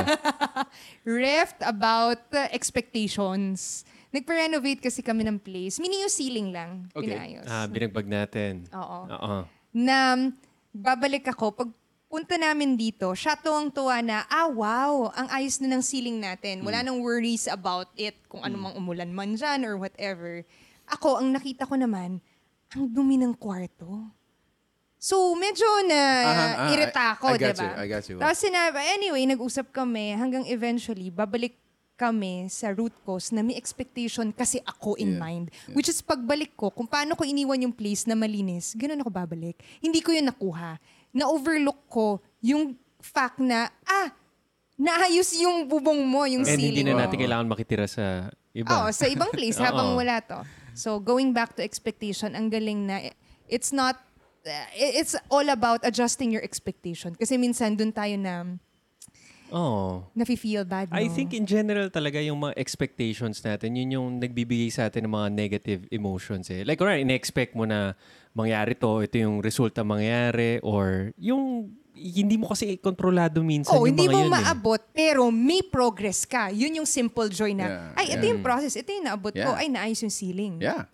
[1.26, 3.82] rift about uh, expectations.
[4.12, 5.80] Nagpa-renovate kasi kami ng place.
[5.80, 6.72] Meaning yung ceiling lang.
[6.92, 7.16] Okay.
[7.16, 7.48] Pinayos.
[7.48, 8.68] Ah, binagbag natin.
[8.70, 9.00] Oo.
[9.10, 9.36] Oo.
[9.76, 10.32] na um,
[10.72, 11.68] babalik ako, pag
[12.06, 16.64] punta namin dito, siya tuwang-tuwa na, ah, wow, ang ayos na ng ceiling natin.
[16.64, 20.48] Wala nang worries about it, kung ano mang umulan man dyan or whatever.
[20.88, 22.22] Ako, ang nakita ko naman,
[22.70, 24.06] ang dumi ng kwarto.
[24.98, 27.62] So, medyo na Aha, ah, irita ako, I- I got diba?
[27.62, 28.18] you, I got you.
[28.18, 31.54] Tapos sinabi, anyway, nag-usap kami hanggang eventually, babalik
[31.96, 35.46] kami sa root cause na may expectation kasi ako in Yeah, mind.
[35.72, 39.56] Which is pagbalik ko, kung paano ko iniwan yung place na malinis, ganun ako babalik.
[39.80, 40.76] Hindi ko yun nakuha.
[41.12, 42.08] Na-overlook ko
[42.42, 44.10] yung fact na, ah,
[44.76, 47.00] naayos yung bubong mo, yung And ceiling hindi na mo.
[47.00, 48.68] natin kailangan makitira sa iba.
[48.68, 50.40] Oo, sa ibang place habang wala to.
[50.76, 53.16] So, going back to expectation, ang galing na
[53.48, 53.96] it's not,
[54.44, 57.16] uh, it's all about adjusting your expectation.
[57.16, 58.60] Kasi minsan dun tayo na
[59.56, 60.04] Oo.
[60.12, 60.98] nafe-feel bad, no?
[61.00, 65.14] I think in general talaga yung mga expectations natin, yun yung nagbibigay sa atin ng
[65.16, 66.68] mga negative emotions eh.
[66.68, 67.94] Like, alright, ina-expect mo na
[68.36, 73.96] mangyari to, ito yung resulta mangyari, or yung hindi mo kasi kontrolado minsan Oh, yung
[73.96, 74.36] hindi mga mo yun eh.
[74.38, 76.52] maabot, pero may progress ka.
[76.52, 78.32] Yun yung simple joy na, Yeah, ay, ito yeah.
[78.32, 79.58] yung process, ito yung naabot ko, Yeah.
[79.58, 80.60] ay, naayos yung ceiling.
[80.60, 80.86] Yeah.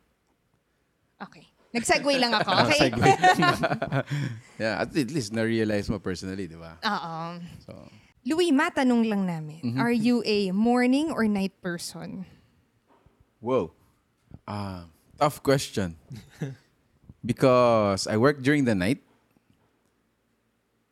[1.17, 1.49] Okay.
[1.71, 2.91] Nag-segue lang ako, okay?
[4.61, 6.77] Yeah, at least na-realize mo personally, di ba?
[6.77, 7.17] Oo.
[7.63, 7.73] So,
[8.21, 9.79] Louis, matanong lang namin, Mm-hmm.
[9.79, 12.29] are you a morning or night person?
[13.39, 13.73] Whoa.
[14.45, 14.85] Ah,
[15.17, 15.97] tough question.
[17.21, 19.01] Because I work during the night.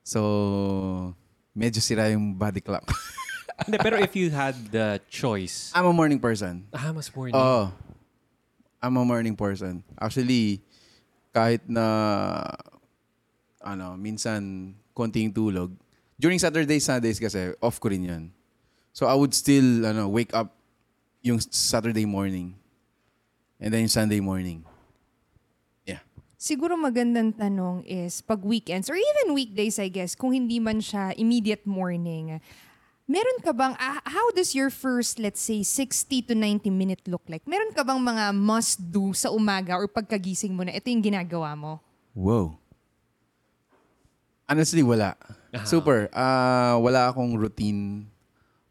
[0.10, 1.14] So,
[1.53, 2.89] medyo sira yung body clock.
[3.70, 6.66] Hindi, pero if you had the choice, I'm a morning person.
[6.74, 7.38] ah, mas morning.
[7.38, 7.70] Oo.
[8.82, 9.86] I'm a morning person.
[10.01, 10.64] Actually,
[11.30, 11.86] kahit na
[13.62, 15.70] ano, minsan konting tulog.
[16.18, 18.24] During Saturdays, Sundays kasi off ko rin 'yan.
[18.95, 20.55] So I would still ano, wake up
[21.22, 22.55] yung Saturday morning.
[23.60, 24.64] And then yung Sunday morning.
[26.40, 31.12] Siguro magandang tanong is pag weekends or even weekdays I guess kung hindi man siya
[31.20, 32.40] immediate morning.
[33.10, 37.28] Meron ka bang ah, how does your first let's say 60 to 90 minute look
[37.28, 37.44] like?
[37.44, 41.60] Meron ka bang mga must do sa umaga or pagkagising mo na ito yung ginagawa
[41.60, 41.84] mo?
[42.16, 42.56] Wow.
[44.48, 45.20] Honestly, wala.
[45.68, 46.08] Super.
[46.16, 48.08] Ah, wala akong routine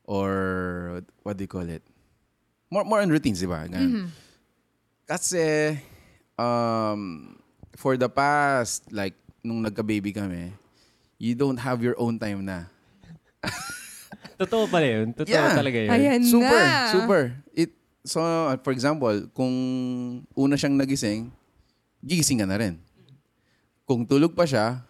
[0.09, 1.85] or what do you call it?
[2.71, 3.65] more, more on routines, di ba?
[3.69, 4.13] Ganun.
[5.09, 5.73] Kasi,
[6.37, 7.33] um,
[7.79, 10.51] for the past, like, nung nagka-baby kami,
[11.15, 12.67] you don't have your own time na.
[14.39, 15.15] Totoo pala yun.
[15.15, 15.55] Totoo Yeah.
[15.55, 15.91] talaga yun.
[15.95, 16.91] Ayan Super, na.
[16.91, 17.23] super.
[17.55, 17.71] It,
[18.03, 18.19] so,
[18.67, 19.55] for example, kung
[20.35, 21.31] una siyang nagising,
[22.03, 22.83] gigising ka na rin.
[23.87, 24.83] Kung tulog pa siya,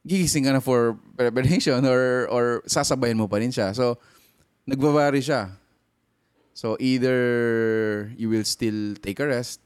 [0.00, 3.76] gigising ka na for preparation or, or sasabayan mo pa rin siya.
[3.76, 4.00] So,
[4.64, 5.52] nagbabari siya.
[6.56, 7.18] So, either
[8.16, 9.60] you will still take a rest,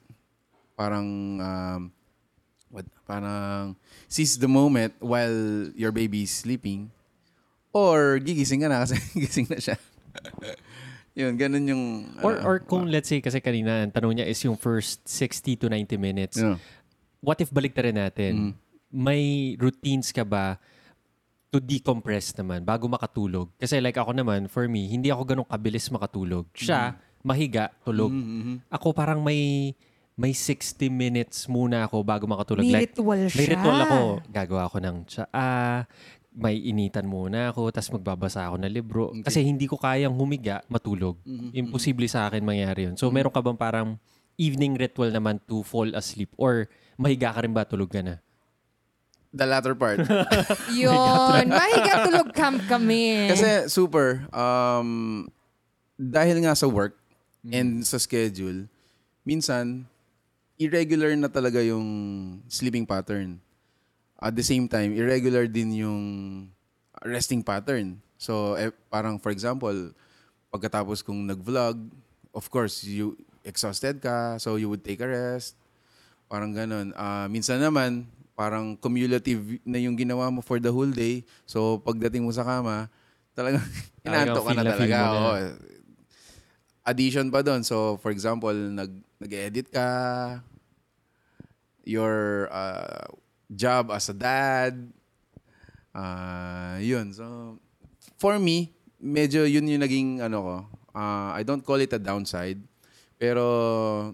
[0.74, 1.82] parang, um,
[3.08, 3.72] parang
[4.04, 6.92] seize the moment while your baby is sleeping,
[7.72, 9.80] or gigising ka na kasi gising na siya.
[11.18, 11.84] Yun, ganun yung...
[12.22, 15.58] Or, ano, or kung let's say kasi kanina ang tanong niya is yung first 60
[15.58, 16.38] to 90 minutes.
[16.38, 16.54] yun.
[17.18, 18.32] What if balik na rin natin?
[18.38, 18.52] Mm.
[18.94, 19.22] May
[19.58, 20.62] routines ka ba
[21.50, 23.50] to decompress naman bago makatulog?
[23.58, 26.46] Kasi like ako naman, for me, hindi ako ganun kabilis makatulog.
[26.54, 26.94] Siya,
[27.26, 28.14] mahiga, tulog.
[28.14, 28.70] Mhm.
[28.70, 29.74] Ako parang may
[30.18, 32.66] may 60 minutes muna ako bago makatulog.
[32.66, 33.38] May like, ritual siya.
[33.38, 33.98] may ritual ako.
[34.34, 35.86] Gagawa ako ng tsaa,
[36.34, 39.14] may initan muna ako, tapos magbabasa ako ng libro.
[39.22, 41.22] Kasi hindi ko kayang humiga, matulog.
[41.54, 42.98] Imposible sa akin mangyari yun.
[42.98, 43.88] So, meron ka bang parang
[44.34, 46.34] evening ritual naman to fall asleep?
[46.34, 46.66] Or
[46.98, 48.18] mahiga ka rin ba, tulog ka na?
[49.30, 50.02] The latter part.
[50.72, 51.44] Yun.
[51.60, 53.28] Mahiga tulog camp kami.
[53.28, 55.28] Kasi super, um,
[56.00, 56.96] dahil nga sa work
[57.44, 58.66] and sa schedule,
[59.28, 59.84] minsan,
[60.58, 61.86] irregular na talaga yung
[62.50, 63.38] sleeping pattern.
[64.18, 66.02] At the same time, irregular din yung
[67.06, 68.02] resting pattern.
[68.18, 69.94] So, eh, parang for example,
[70.50, 71.78] pagkatapos kong nag-vlog,
[72.34, 73.14] of course, you
[73.46, 75.54] exhausted ka, so you would take a rest.
[76.26, 76.90] Parang ganun.
[76.98, 78.04] Ah, minsan naman,
[78.34, 81.22] parang cumulative na yung ginawa mo for the whole day.
[81.46, 82.90] So, pagdating mo sa kama,
[83.32, 83.64] talagang
[84.06, 84.96] inaantok ka na talaga.
[84.98, 85.10] na.
[86.86, 87.62] Addition pa doon.
[87.62, 88.90] So, for example, nag,
[89.22, 89.86] nag-edit ka,
[91.88, 93.08] your uh,
[93.48, 94.76] job as a dad,
[95.96, 97.16] ah yun.
[97.16, 97.56] So,
[98.20, 100.56] for me, medyo yun yung naging ano ko.
[100.92, 102.60] Ah, I don't call it a downside,
[103.16, 104.12] pero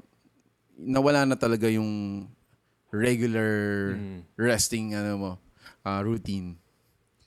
[0.78, 2.24] nawala na talaga yung
[2.94, 3.98] regular
[4.38, 5.32] resting ano mo,
[5.82, 6.54] ah, routine.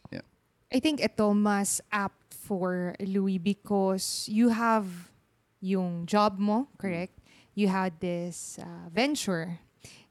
[0.07, 0.23] Yeah.
[0.71, 4.87] I think ito mas apt for Louis because you have
[5.59, 7.19] yung job mo, correct?
[7.57, 9.59] You had this uh, venture.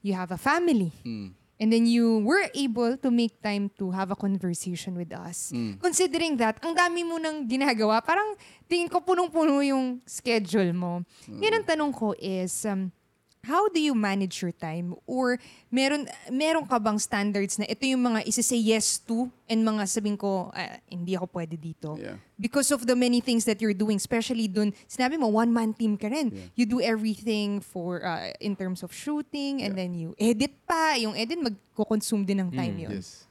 [0.07, 0.95] You have a family.
[1.03, 1.35] Mm.
[1.59, 5.49] And then you were able to make time to have a conversation with us.
[5.81, 8.37] Considering that, ang dami mo nang ginagawa, parang
[8.69, 11.01] tingin ko punong-puno yung schedule mo.
[11.25, 12.93] Ngayon ang tanong ko is, um,
[13.47, 14.91] how do you manage your time?
[15.07, 15.39] Or
[15.71, 20.19] meron, meron ka bang standards na ito yung mga isa-say yes to and mga sabing
[20.19, 21.95] ko, "Ah, hindi ako pwede dito.
[21.95, 22.19] Yeah.
[22.35, 26.11] Because of the many things that you're doing, especially dun, sinabi mo, one-man team ka
[26.11, 26.51] rin.
[26.59, 30.99] You do everything for, uh, in terms of shooting, and then you edit pa.
[30.99, 32.99] Yung edit, magko-consume din ng time yun.
[32.99, 33.23] Yes.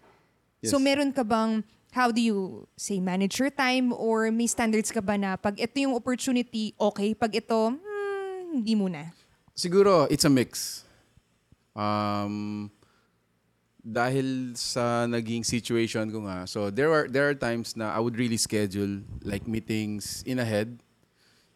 [0.64, 0.84] So Yes.
[0.88, 1.60] meron ka bang,
[1.92, 3.92] how do you say, manage your time?
[3.92, 7.12] Or may standards ka ba na pag ito yung opportunity, okay.
[7.12, 9.12] Pag ito, hmm, hindi muna.
[9.56, 10.84] Siguro, it's a mix.
[11.72, 12.68] Um,
[13.80, 18.20] dahil sa naging situation ko nga, so there are there are times na I would
[18.20, 20.76] really schedule like meetings in ahead.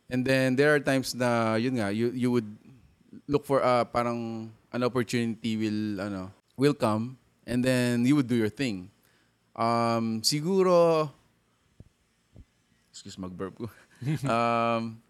[0.08, 2.48] And then there are times na yun nga, you you would
[3.26, 8.38] look for uh, parang an opportunity will ano, will come and then you would do
[8.38, 8.94] your thing.
[9.58, 11.10] Um, siguro
[12.94, 13.66] excuse mag-burp ko.
[14.30, 15.02] um,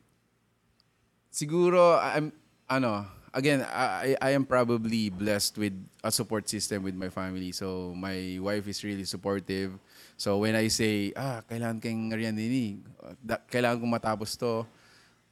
[1.28, 2.32] siguro I'm
[2.70, 3.02] ano
[3.34, 5.74] again I I am probably blessed with
[6.06, 7.50] a support system with my family.
[7.50, 9.74] So my wife is really supportive.
[10.14, 12.78] So when I say ah kailangan kang ngariyan nini
[13.18, 14.62] da, kailangan kong matapos to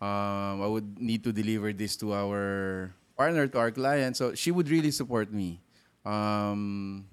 [0.03, 4.19] um, I would need to deliver this to our partner to our client.
[4.19, 5.63] So she would really support me.
[6.03, 7.07] Um,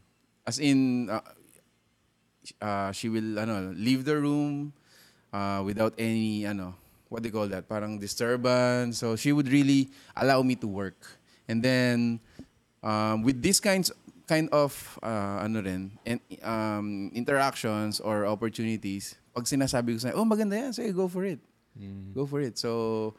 [0.45, 1.21] as in uh,
[2.61, 4.73] uh, she will ano leave the room
[5.33, 6.77] uh, without any ano
[7.09, 8.99] what do you call that parang disturbance.
[8.99, 10.97] So she would really allow me to work.
[11.47, 12.19] And then
[12.81, 13.91] um, with these kinds
[14.25, 14.73] kind of
[15.05, 20.73] uh, ano rin and um, interactions or opportunities pag sinasabi ko sa oh maganda yan
[20.73, 21.37] sige go for it.
[22.15, 22.57] Go for it.
[22.57, 23.13] So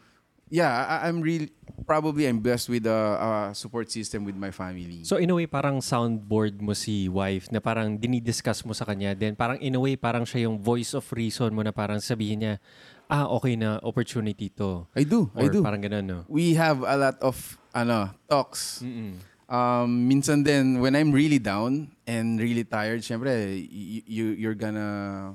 [0.51, 1.55] yeah I, I'm really
[1.87, 5.07] probably I'm blessed with a, a support system with my family.
[5.07, 9.15] So in a way, parang soundboard mo si wife na parang dinidiscuss mo sa kanya.
[9.15, 12.43] Then parang in a way, parang siya yung voice of reason mo na parang sabihin
[12.43, 12.55] niya,
[13.09, 14.87] ah, okay na opportunity to.
[14.95, 16.19] I do I Or do parang ganun, no?
[16.27, 17.37] we have a lot of
[17.75, 18.83] ano talks.
[19.47, 23.31] Um, minsan din when I'm really down and really tired, syempre
[23.63, 25.35] y- you you're gonna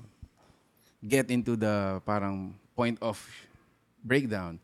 [0.99, 3.15] get into the parang point of
[4.03, 4.59] breakdown.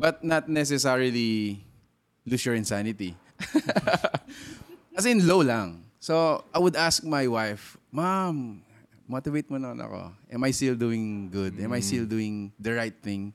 [0.00, 1.60] but not necessarily
[2.24, 3.12] lose your insanity.
[4.96, 5.84] As in, low lang.
[5.98, 8.62] So, I would ask my wife, Mom,
[9.10, 10.14] motivate mo naman ako.
[10.30, 11.58] Am I still doing good?
[11.58, 13.34] Am I still doing the right thing?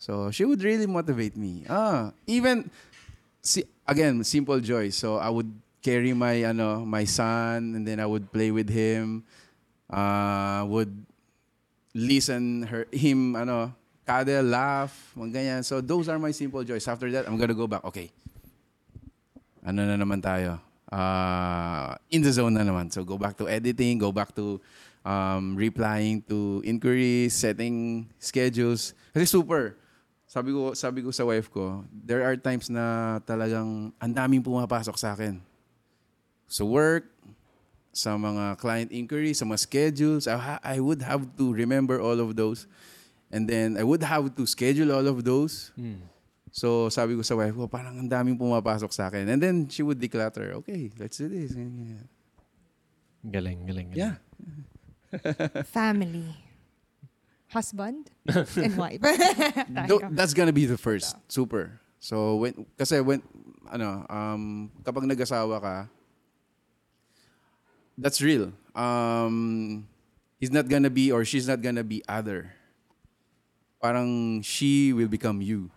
[0.00, 1.68] So, she would really motivate me.
[1.68, 2.72] Ah, even,
[3.44, 4.88] si, again, simple joy.
[4.88, 5.52] So, I would
[5.84, 9.28] carry my, ano, my son, and then I would play with him.
[9.92, 10.92] Uh, would
[11.92, 13.76] listen her, him, ano,
[14.08, 15.60] cuddle, laugh, mga ganyan.
[15.60, 16.88] So, those are my simple joys.
[16.88, 17.84] After that, I'm gonna go back.
[17.84, 18.08] Okay,
[19.64, 20.60] ano na naman tayo?
[20.94, 22.92] Uh, in the zone na naman.
[22.92, 24.60] So go back to editing, go back to
[25.04, 28.96] um, replying to inquiries, setting schedules.
[29.12, 29.76] Kasi super.
[30.26, 34.96] Sabi ko, sabi ko sa wife ko, there are times na talagang ang daming pumapasok
[34.98, 35.38] sa akin.
[36.50, 37.06] Sa work,
[37.94, 40.26] sa mga client inquiries, sa mga schedules.
[40.26, 42.66] I, ha- I would have to remember all of those.
[43.30, 45.70] And then I would have to schedule all of those.
[46.54, 49.26] So sabi ko sa wife ko, parang ang daming pumapasok sa akin.
[49.30, 51.54] And then she would declutter, okay, let's do this.
[53.26, 53.98] Galing, galing, galing.
[53.98, 54.18] Yeah.
[55.70, 56.26] Family.
[57.48, 58.10] Husband
[58.56, 59.00] and wife.
[59.86, 61.14] Tho- that's gonna be the first.
[61.30, 61.78] Super.
[62.02, 63.22] So when kasi when
[63.70, 65.76] ano um kapag nag-asawa ka
[67.96, 68.50] that's real.
[68.74, 69.86] Um
[70.42, 72.50] he's not gonna be or she's not gonna be other.
[73.80, 75.70] Parang she will become you.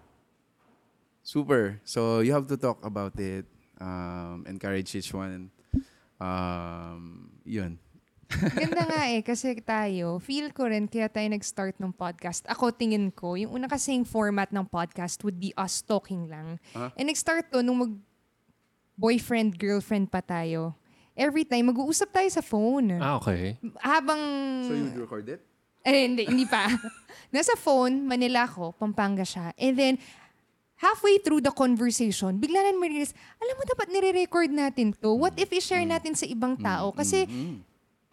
[1.21, 1.79] Super.
[1.85, 3.45] So you have to talk about it.
[3.77, 5.51] Um encourage each one.
[6.17, 7.77] Um yun.
[8.28, 12.43] Ganda nga eh, kasi tayo, feel ko rin kaya tayo nag-start ng podcast.
[12.51, 16.59] Ako tingin ko, yung una kasing format ng podcast would be us talking lang.
[16.75, 16.91] Ah.
[16.99, 17.93] And nag-start to nung mag
[18.97, 20.75] boyfriend, girlfriend pa tayo.
[21.17, 22.97] Every time, mag-uusap tayo sa phone.
[23.01, 23.57] Ah, okay.
[23.82, 24.21] Habang...
[24.69, 25.41] So you would record it?
[25.88, 26.67] Eh, hindi, hindi pa.
[27.34, 29.55] Nasa phone, Manila ko, Pampanga siya.
[29.57, 29.93] And then,
[30.78, 35.17] halfway through the conversation, bigla na ma-realize, alam mo, dapat nire-record natin to.
[35.17, 36.93] What if i-share natin sa ibang tao?
[36.93, 37.25] Kasi,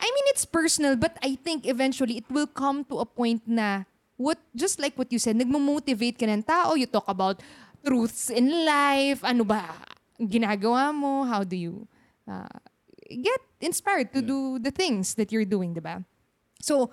[0.00, 3.84] I mean, it's personal, but I think eventually it will come to a point na,
[4.16, 7.40] what, just like what you said, nagmo-motivate ka ng tao, you talk about
[7.84, 9.74] truths in life, ano ba
[10.20, 11.86] ginagawa mo, how do you
[12.30, 12.48] uh,
[13.10, 16.02] get inspired to do the things that you're doing, di ba?
[16.60, 16.90] So,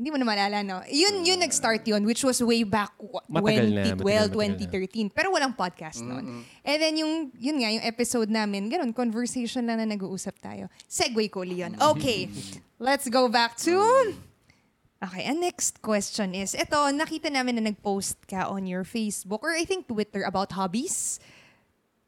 [0.00, 0.80] hindi mo na maalala, no?
[0.88, 5.12] Yun, yun nag-start yun, which was way back w- Matagal na, 2012, matagal, matagal 2013.
[5.12, 6.40] Pero walang podcast noon.
[6.64, 10.72] And then yung, yun nga, yung episode namin, ganun, conversation lang na nag-uusap tayo.
[10.88, 11.76] Segway ko, Leon.
[11.76, 12.32] Okay,
[12.80, 13.76] let's go back to...
[15.00, 19.52] Okay, and next question is, ito, nakita namin na nag-post ka on your Facebook or
[19.52, 21.20] I think Twitter about hobbies.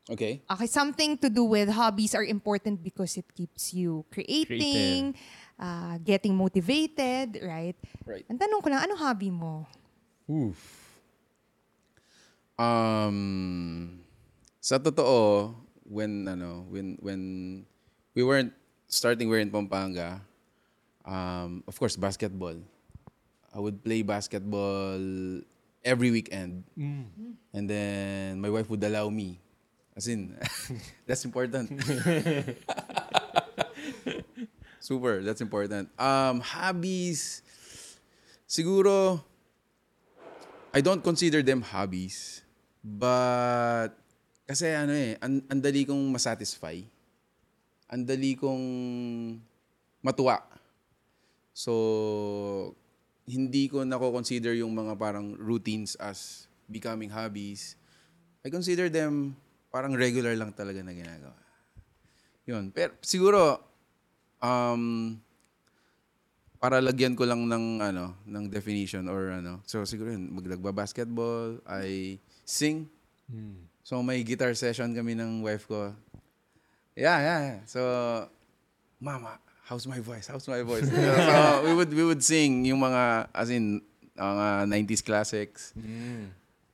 [0.09, 0.41] Okay.
[0.45, 5.15] Okay, something to do with hobbies are important because it keeps you creating,
[5.59, 7.77] uh, getting motivated, right?
[8.07, 8.25] Right.
[8.29, 9.67] Ang tanong ko lang, ano hobby mo?
[10.31, 10.61] Oof.
[12.57, 13.99] Um,
[14.61, 17.21] sa totoo, when ano, when when
[18.15, 18.53] we weren't
[18.87, 20.21] starting we're in Pampanga,
[21.05, 22.57] um, of course basketball.
[23.53, 25.01] I would play basketball
[25.85, 26.65] every weekend.
[27.53, 29.41] And then my wife would allow me.
[29.93, 30.41] As in,
[31.07, 31.69] that's important.
[34.83, 35.87] Super, that's important.
[35.95, 37.47] Um, hobbies,
[38.51, 39.23] siguro,
[40.75, 42.43] I don't consider them hobbies.
[42.83, 43.95] But,
[44.43, 46.83] kasi ano eh, an, ang dali kong masatisfy.
[47.95, 48.65] Ang dali kong
[50.03, 50.43] matuwa.
[51.55, 52.75] So,
[53.23, 57.79] hindi ko nako-consider yung mga parang routines as becoming hobbies.
[58.43, 59.39] I consider them
[59.71, 61.39] parang regular lang talaga na ginagawa.
[62.51, 62.75] Yun.
[62.75, 63.72] Pero siguro,
[64.43, 65.17] um,
[66.63, 69.63] para lagyan ko lang ng ano ng definition or ano.
[69.67, 72.87] So siguro yun maglagba basketball I sing.
[73.83, 75.91] So may guitar session kami ng wife ko.
[76.95, 77.61] Yeah yeah, yeah.
[77.65, 77.81] so
[79.03, 80.29] mama how's my voice?
[80.29, 80.87] How's my voice?
[80.93, 83.83] So we would we would sing yung mga as in
[84.15, 85.75] mga 90s classics.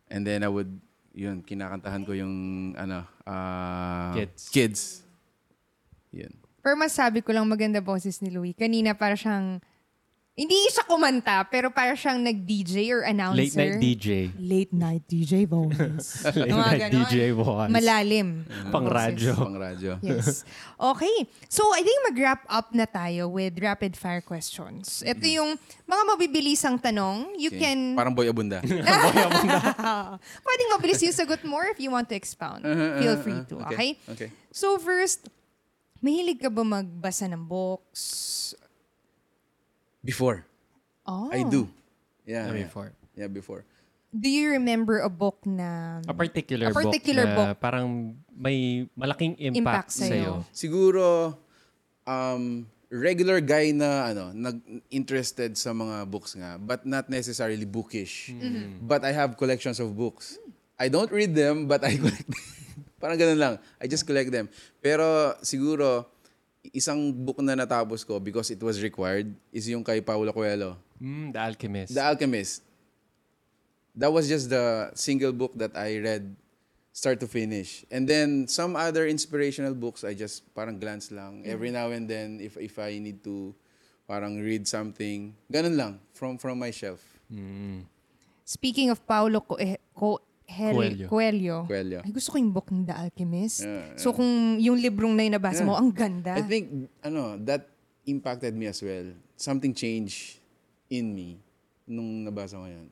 [0.08, 0.68] And then I would
[1.16, 2.34] yun kinakantahan ko yung
[2.76, 4.52] ano ah, Kids.
[4.52, 4.80] kids.
[6.12, 8.52] Yun Pero masabi ko lang maganda boses ni Louie.
[8.52, 9.56] Kanina para siyang,
[10.36, 13.40] hindi siya kumanta, pero para siyang nag-DJ or announcer.
[13.40, 14.08] Late night DJ.
[14.36, 16.28] Late night DJ voice.
[16.36, 17.08] Late Mga night ganon.
[17.08, 17.72] DJ vocals.
[17.72, 18.28] Malalim.
[18.68, 19.00] Pang Boses.
[19.00, 19.32] radyo.
[19.32, 20.44] pang radyo Yes.
[20.92, 21.24] Okay.
[21.48, 25.00] So, I think mag-wrap up na tayo with rapid fire questions.
[25.00, 25.56] Ito yung
[25.88, 27.32] mga mabibilisang tanong.
[27.40, 27.64] You Okay.
[27.64, 27.96] can...
[27.96, 28.60] parang boy abunda
[30.44, 32.60] Pwedeng mabilis yung sagot more if you want to expound.
[33.00, 33.56] Feel free to.
[33.72, 33.96] Okay?
[34.04, 34.28] Okay.
[34.52, 35.32] So, first,
[36.00, 38.54] mahilig ka ba magbasa ng books?
[40.02, 40.46] Before.
[41.04, 41.28] Oh.
[41.32, 41.66] I do.
[42.24, 42.48] Yeah.
[42.48, 42.64] Ah, yeah.
[42.64, 42.90] before.
[43.18, 43.62] Yeah, before.
[44.08, 46.00] do you remember a book na...
[46.08, 47.60] A particular, A particular book, na book.
[47.60, 50.08] parang may malaking impact, Impact sa'yo.
[50.08, 50.32] sa'yo.
[50.48, 51.04] Siguro,
[52.08, 58.32] um, regular guy na ano, nag-interested sa mga books nga, but not necessarily bookish.
[58.80, 60.40] But I have collections of books.
[60.80, 62.44] I don't read them, but I collect them.
[62.98, 63.54] Parang ganun lang.
[63.78, 64.50] I just collect them.
[64.82, 66.06] Pero siguro,
[66.74, 70.76] isang book na natapos ko because it was required is yung kay Paulo Coelho.
[70.98, 71.90] Mm, The Alchemist.
[71.94, 72.62] The Alchemist.
[73.98, 76.34] That was just the single book that I read
[76.94, 77.86] start to finish.
[77.90, 81.46] And then some other inspirational books I just parang glance lang.
[81.46, 83.54] Every now and then if if I need to
[84.06, 86.98] parang read something, ganun lang from from my shelf.
[88.48, 89.60] Speaking of Paulo Co-
[89.94, 91.06] Co- Hel- Coelho.
[91.06, 91.56] Coelho.
[91.68, 91.98] Coelho.
[92.00, 93.62] Ay, gusto ko yung book ng The Alchemist.
[93.62, 95.82] Yeah, So kung yung librong na yung nabasa mo, Yeah.
[95.84, 96.32] ang ganda.
[96.34, 96.64] I think
[97.04, 97.68] ano, that
[98.02, 99.12] impacted me as well.
[99.36, 100.40] Something changed
[100.88, 101.36] in me
[101.84, 102.88] nung nabasa ko 'yan.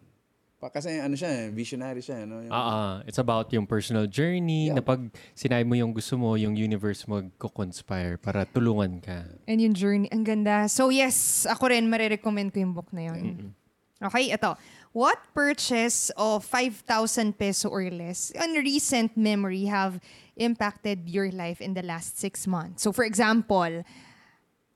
[0.56, 2.40] Pa, kasi ano siya, eh, visionary siya, no?
[2.40, 2.94] Yung- Ah, ah.
[3.04, 7.20] it's about yung personal journey na pag sinabi mo yung gusto mo, yung universe mo
[7.38, 9.28] conspire para tulungan ka.
[9.44, 10.64] And yung journey, ang ganda.
[10.66, 13.52] So yes, ako rin marirecommend ko yung book na yun.
[13.96, 14.52] Okay, ito.
[14.96, 20.00] What purchase of 5,000 peso or less on recent memory have
[20.40, 22.80] impacted your life in the last six months?
[22.80, 23.84] So for example,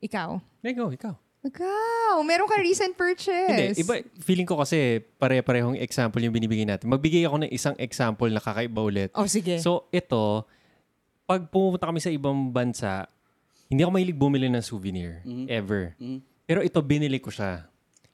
[0.05, 0.45] ikaw.
[0.61, 1.17] Go, ikaw.
[1.41, 3.49] Ikaw, meron ka recent purchase.
[3.49, 6.93] Hindi, iba, feeling ko kasi pare-parehong example yung binibigay natin.
[6.93, 9.09] Magbigay ako ng isang example na kakaiba ulit.
[9.17, 9.57] Oh, sige.
[9.57, 10.45] So, ito,
[11.25, 13.09] pag pumunta kami sa ibang bansa,
[13.73, 15.25] hindi ako mahilig bumili ng souvenir.
[15.49, 15.97] Ever.
[16.45, 17.70] Pero ito, binili ko siya.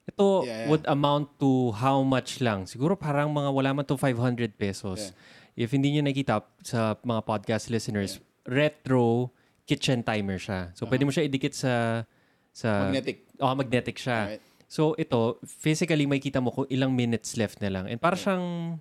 [0.06, 0.68] Ito Yeah, yeah.
[0.70, 2.64] would amount to how much lang?
[2.70, 5.10] Siguro parang mga wala man to 500 pesos.
[5.58, 9.34] If hindi nyo nakita sa mga podcast listeners, retro
[9.66, 10.70] kitchen timer siya.
[10.78, 12.06] So, pwede mo siya idikit sa...
[12.54, 13.26] sa Magnetic.
[13.42, 14.20] Oh, magnetic siya.
[14.38, 14.44] Alright.
[14.66, 17.86] So ito, physically may kita mo kung ilang minutes left na lang.
[17.86, 18.78] And para siyang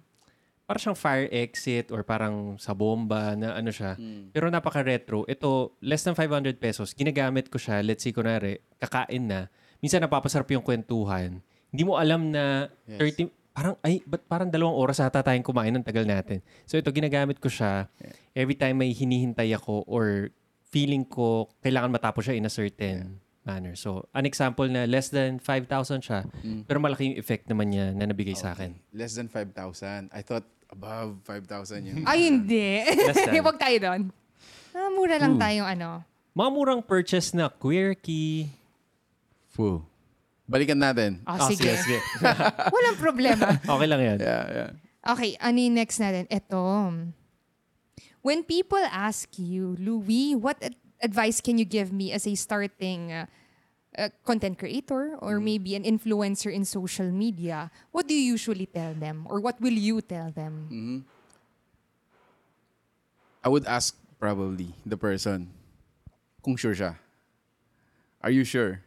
[0.65, 3.93] para siyang fire exit or parang sa bomba na ano siya.
[4.33, 5.21] Pero napaka-retro.
[5.29, 6.97] Ito, less than 500 pesos.
[6.97, 7.85] Ginagamit ko siya.
[7.85, 9.45] Let's say, kunwari, kakain na.
[9.85, 11.45] Minsan napapasarap yung kwentuhan.
[11.69, 15.85] Hindi mo alam na 30, parang, ay, ba't parang dalawang oras ata tayong kumain ng
[15.85, 16.41] tagal natin.
[16.65, 17.85] So ito, ginagamit ko siya.
[18.33, 20.33] Every time may hinihintay ako or
[20.73, 23.77] feeling ko kailangan matapos siya in a certain manner.
[23.77, 26.25] So, an example na less than 5,000 siya,
[26.65, 28.73] pero malaki yung effect naman niya na nabigay sa akin.
[28.89, 30.09] Less than 5,000.
[30.09, 31.95] I thought above 5,000 yun.
[32.09, 32.81] Ay, hindi.
[33.45, 34.01] Huwag tayo doon.
[34.73, 36.01] Ah, mura lang tayong ano.
[36.35, 38.49] Mga murang purchase na quirky.
[39.55, 39.79] Fu.
[40.45, 41.23] Balikan natin.
[41.25, 41.63] Oh, Ah, sige.
[41.79, 41.97] sige.
[42.75, 43.55] Walang problema.
[43.63, 44.17] Okay lang yan.
[44.19, 44.69] Yeah, yeah.
[45.05, 46.27] Okay, ano yung next natin?
[46.27, 46.61] Ito.
[48.21, 53.13] When people ask you, Louis, what ad- advice can you give me as a starting
[53.13, 53.25] uh,
[53.97, 57.69] uh, content creator or maybe an influencer in social media?
[57.93, 59.25] What do you usually tell them?
[59.29, 61.05] Or what will you tell them?
[63.43, 65.49] I would ask probably the person
[66.43, 66.97] kung sure siya.
[68.21, 68.81] Are you sure?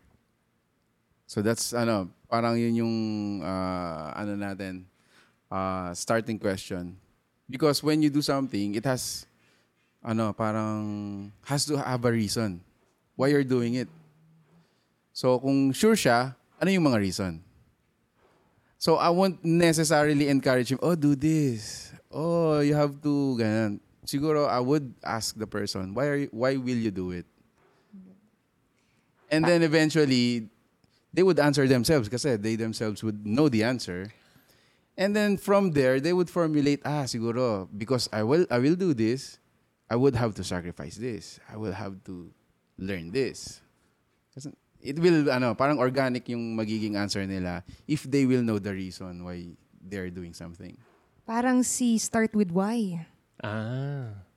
[1.28, 2.96] So that's ano, parang yun yung
[3.44, 4.88] uh, ano natin
[5.52, 6.96] uh, starting question.
[7.44, 9.28] Because when you do something, it has
[10.00, 12.64] ano, parang has to have a reason
[13.12, 13.92] why you're doing it.
[15.12, 17.44] So kung sure siya, ano yung mga reason?
[18.80, 21.92] So I won't necessarily encourage him, oh, do this.
[22.08, 23.84] Oh, you have to, ganyan.
[24.06, 27.26] Siguro I would ask the person, why, are you, why will you do it?
[29.28, 30.48] And then eventually,
[31.12, 34.12] they would answer themselves kasi they themselves would know the answer.
[34.98, 38.94] And then from there, they would formulate, ah, siguro, because I will, I will do
[38.94, 39.38] this,
[39.88, 41.38] I would have to sacrifice this.
[41.48, 42.34] I will have to
[42.76, 43.62] learn this.
[44.34, 44.50] Kasi
[44.82, 49.24] it will, ano, parang organic yung magiging answer nila if they will know the reason
[49.24, 50.76] why they're doing something.
[51.24, 53.06] Parang si Start With Why.
[53.38, 54.27] Ah.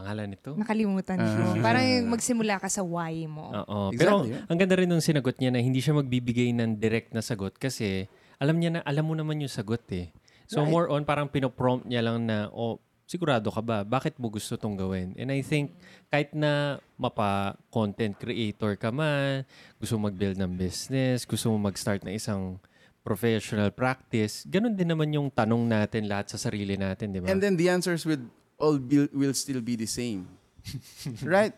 [0.00, 0.56] Pangalan nito?
[0.56, 1.60] Nakalimutan ko.
[1.60, 3.52] Parang magsimula ka sa why mo.
[3.52, 3.92] Oo.
[3.92, 4.48] Exactly, Pero yeah.
[4.48, 8.08] ang ganda rin nung sinagot niya na hindi siya magbibigay ng direct na sagot kasi
[8.40, 10.08] alam niya na alam mo naman yung sagot eh.
[10.48, 10.72] So Right.
[10.72, 13.82] more on parang pinoprompt niya lang na oh sigurado ka ba?
[13.82, 15.12] Bakit mo gusto tong gawin?
[15.18, 15.74] And I think
[16.08, 19.42] kahit na mapa content creator ka man,
[19.82, 22.62] gusto mo mag-build ng business, gusto mo mag-start na isang
[23.02, 27.26] professional practice, ganun din naman yung tanong natin lahat sa sarili natin, di ba?
[27.26, 28.20] And then the answers will
[28.60, 30.28] all be, will still be the same.
[31.22, 31.52] right?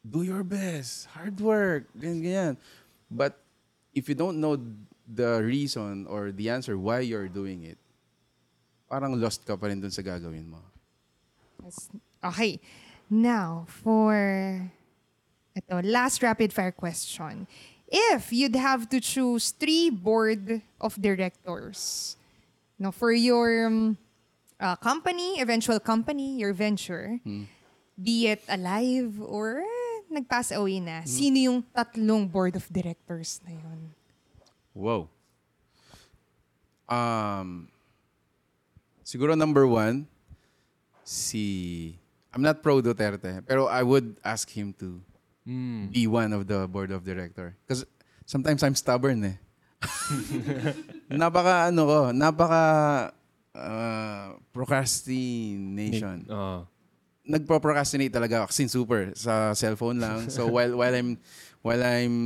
[0.00, 1.06] Do your best.
[1.12, 1.84] Hard work.
[1.92, 2.54] Ganyan, ganyan.
[3.10, 3.38] But
[3.94, 4.58] if you don't know
[5.06, 7.78] the reason or the answer why you're doing it,
[8.88, 10.62] parang lost ka pa rin dun sa gagawin mo.
[11.62, 11.90] Yes.
[12.24, 12.58] Okay.
[13.10, 14.14] Now, for
[15.54, 17.46] ito, last rapid fire question.
[17.86, 22.16] If you'd have to choose three board of directors
[22.78, 23.96] no, for your um,
[24.60, 27.20] uh, company, eventual company, your venture,
[27.96, 33.56] be it alive or eh, nag-pass away na, sino yung tatlong board of directors na
[33.56, 33.80] yun?
[34.76, 35.08] Wow.
[36.88, 37.68] Um,
[39.04, 40.06] siguro number one,
[41.04, 41.98] si...
[42.36, 45.00] I'm not pro Duterte, pero I would ask him to
[45.88, 47.56] be one of the board of director.
[47.64, 47.86] Because
[48.26, 49.36] sometimes I'm stubborn eh.
[51.12, 52.62] napaka ano ko, napaka
[53.56, 56.28] uh, procrastination.
[56.28, 56.68] Oo.
[57.26, 60.30] nagpo-procrastinate talaga ako sin super sa cellphone lang.
[60.30, 61.18] So while while I'm
[61.60, 62.16] while I'm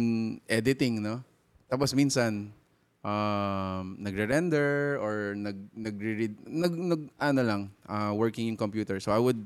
[0.45, 1.25] editing, no.
[1.73, 2.53] Tapos minsan
[3.01, 9.01] um nagre-render or nag nagre-read nag, nag ano lang uh, working in computer.
[9.01, 9.41] So I would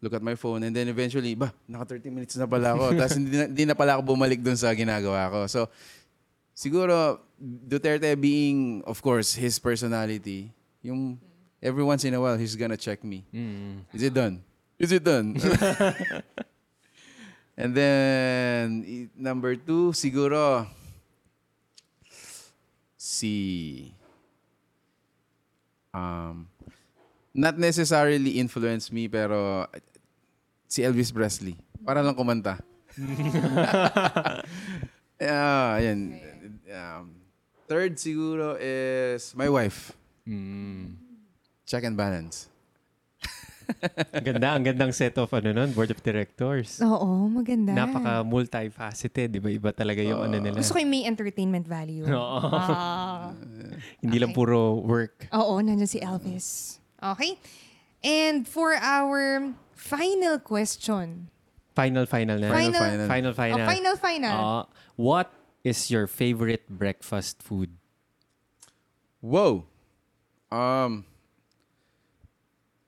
[0.00, 2.92] look at my phone and then eventually, ba, naka 30 minutes na pala ako.
[2.98, 5.40] Tapos hindi na, hindi na pala ako bumalik dun sa ginagawa ko.
[5.52, 5.60] So
[6.56, 10.48] siguro Duterte being of course his personality,
[10.86, 11.18] yung
[11.58, 13.26] every once in a while he's gonna check me.
[13.34, 13.82] Mm.
[13.90, 14.42] Is it done?
[14.78, 15.34] Is it done?
[17.58, 20.70] and then number two, siguro
[22.94, 23.90] si
[25.90, 26.46] um
[27.34, 29.66] not necessarily influence me pero
[30.70, 31.58] si Elvis Presley.
[31.82, 32.58] Para lang kumanta.
[35.18, 36.18] yeah, ayan.
[36.66, 37.14] Um,
[37.68, 39.94] third siguro is my wife.
[40.26, 40.98] Mm.
[41.64, 42.50] Check and balance.
[44.14, 46.78] Ang ganda, ang gandang set of ano nun, board of directors.
[46.78, 47.74] Oo, maganda.
[47.74, 49.50] Napaka multifaceted, di ba?
[49.50, 50.54] Iba talaga yung ano nila.
[50.54, 52.06] Gusto ko yung may entertainment value.
[52.06, 52.38] Oo.
[52.46, 53.34] Ah.
[54.02, 54.38] Hindi lang Okay.
[54.38, 55.26] puro work.
[55.34, 56.78] Oo, nandiyan si Elvis.
[57.02, 57.34] Okay?
[58.06, 61.26] And for our final question.
[61.74, 62.48] Final, final na.
[62.54, 63.06] Final- final.
[63.10, 63.58] Final, final.
[63.58, 64.36] Oh, final, final.
[64.38, 64.64] Ah,
[64.94, 65.34] what
[65.66, 67.74] is your favorite breakfast food?
[69.18, 69.66] Whoa.
[70.56, 71.04] Um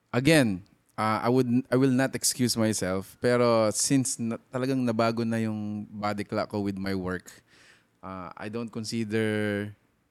[0.09, 0.65] again,
[0.97, 5.85] uh, I would I will not excuse myself, pero since na, talagang nabago na yung
[5.89, 7.29] body clock ko with my work,
[8.01, 9.69] uh, I don't consider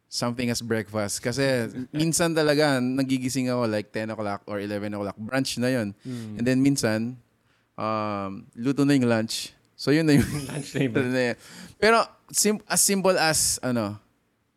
[0.09, 1.20] something as breakfast.
[1.20, 5.18] Kasi minsan talaga nagigising ako like 10 o'clock or 11 o'clock.
[5.18, 5.92] Brunch na yon
[6.38, 7.18] and then minsan
[7.76, 9.52] um, luto na yung lunch.
[9.78, 11.36] So yun na yung Lunch na yun.
[11.82, 12.02] pero
[12.32, 13.98] sim- as simple as ano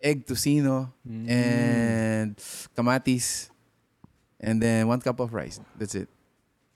[0.01, 2.35] egg tocino and
[2.73, 3.49] kamatis
[4.39, 6.09] and then one cup of rice that's it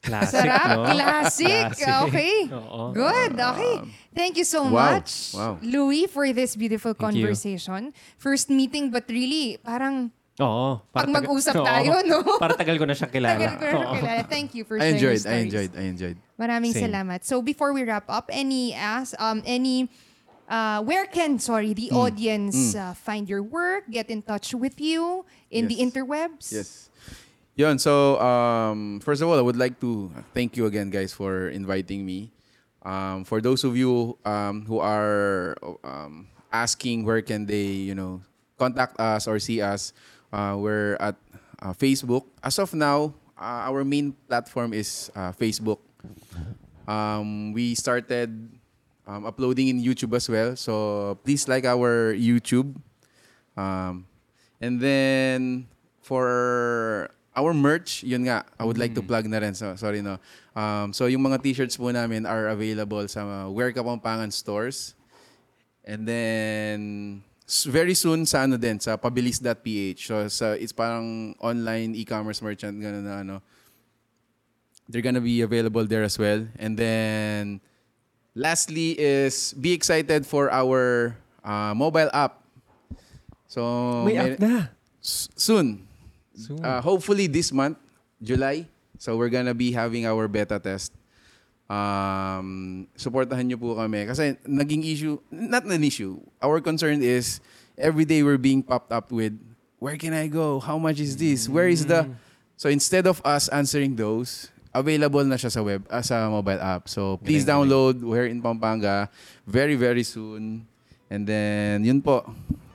[0.06, 0.70] Classic, Sarap.
[0.70, 0.86] no?
[0.86, 1.66] Classic.
[1.82, 2.46] Okay.
[2.54, 2.94] Oo.
[2.94, 3.42] Good.
[3.42, 3.76] Okay.
[4.14, 5.02] Thank you so Wow.
[5.02, 5.58] much, Wow.
[5.66, 7.26] Louis, for this beautiful Thank you.
[7.26, 7.90] conversation.
[8.22, 10.78] First meeting, but really, parang Oo.
[10.94, 11.66] pag taga- mag-usap Oo.
[11.66, 12.22] tayo, no?
[12.38, 13.34] Para tagal ko na siya kilala.
[13.34, 13.96] Tagal ko na siya Oo.
[13.98, 14.22] kilala.
[14.30, 15.42] Thank you for I sharing enjoyed your I stories.
[15.50, 16.84] enjoyed I enjoyed Maraming Same.
[16.86, 17.20] salamat.
[17.26, 19.90] So before we wrap up, any ask um any
[20.50, 21.98] uh where can sorry the Hmm.
[22.10, 26.52] audience uh, find your work, get in touch with you in the interwebs?
[26.54, 26.90] Yes.
[27.56, 31.48] Yun, so um, first of all, I would like to thank you again, guys, for
[31.48, 32.32] inviting me.
[32.84, 38.20] Um, for those of you um, who are um, asking where can they, you know,
[38.60, 39.94] contact us or see us,
[40.34, 41.16] uh, we're at
[41.64, 42.28] uh, Facebook.
[42.44, 45.80] As of now, uh, our main platform is uh, Facebook.
[46.88, 48.55] Um, we started
[49.08, 52.76] um, uploading in YouTube as well, so please like our YouTube.
[53.56, 54.06] Um,
[54.60, 55.68] and then
[56.02, 59.54] for our merch, yun nga, I would like to plug na rin.
[59.54, 60.18] So, sorry no.
[60.56, 64.96] Um, so yung mga t-shirts po namin are available sa uh, Wear Kapampangan stores.
[65.84, 66.80] And then
[67.68, 70.00] very soon sa ano din, sa pabilis.ph.
[70.08, 73.36] So sa, it's parang online e-commerce merchant ganun na ano.
[74.88, 76.48] They're gonna be available there as well.
[76.58, 77.60] And then
[78.36, 82.44] lastly is be excited for our uh, mobile app.
[83.48, 84.56] So May mer- app na.
[85.02, 85.88] Soon.
[86.36, 86.60] Soon.
[86.60, 87.80] Uh, hopefully this month,
[88.22, 88.68] July.
[89.00, 90.92] So we're gonna be having our beta test.
[91.66, 96.22] Um, supportahan niyo po kami kasi naging issue, not an issue.
[96.38, 97.42] Our concern is
[97.74, 99.34] every day we're being popped up with
[99.82, 100.62] where can I go?
[100.62, 101.50] How much is this?
[101.50, 102.06] Where is the
[102.56, 106.92] So instead of us answering those, available na siya sa web uh, sa mobile app.
[106.92, 109.08] So please Galing, download Where in Pampanga
[109.48, 110.68] very very soon.
[111.08, 112.28] And then yun po.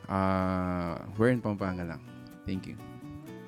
[0.08, 2.00] Uh, Where in Pampanga lang.
[2.48, 2.74] Thank you.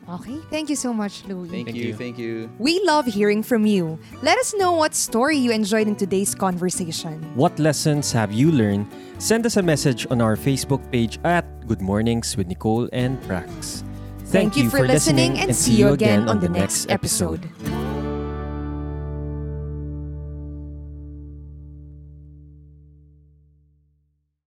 [0.08, 0.38] Okay.
[0.50, 1.48] Thank you so much, Louis.
[1.48, 1.94] Thank, Thank you, you.
[1.94, 2.50] Thank you.
[2.58, 3.98] We love hearing from you.
[4.20, 7.22] Let us know what story you enjoyed in today's conversation.
[7.34, 8.90] What lessons have you learned?
[9.18, 13.86] Send us a message on our Facebook page at Good Mornings with Nicole and Prax.
[14.26, 17.46] Thank you for listening and see you again on the next episode.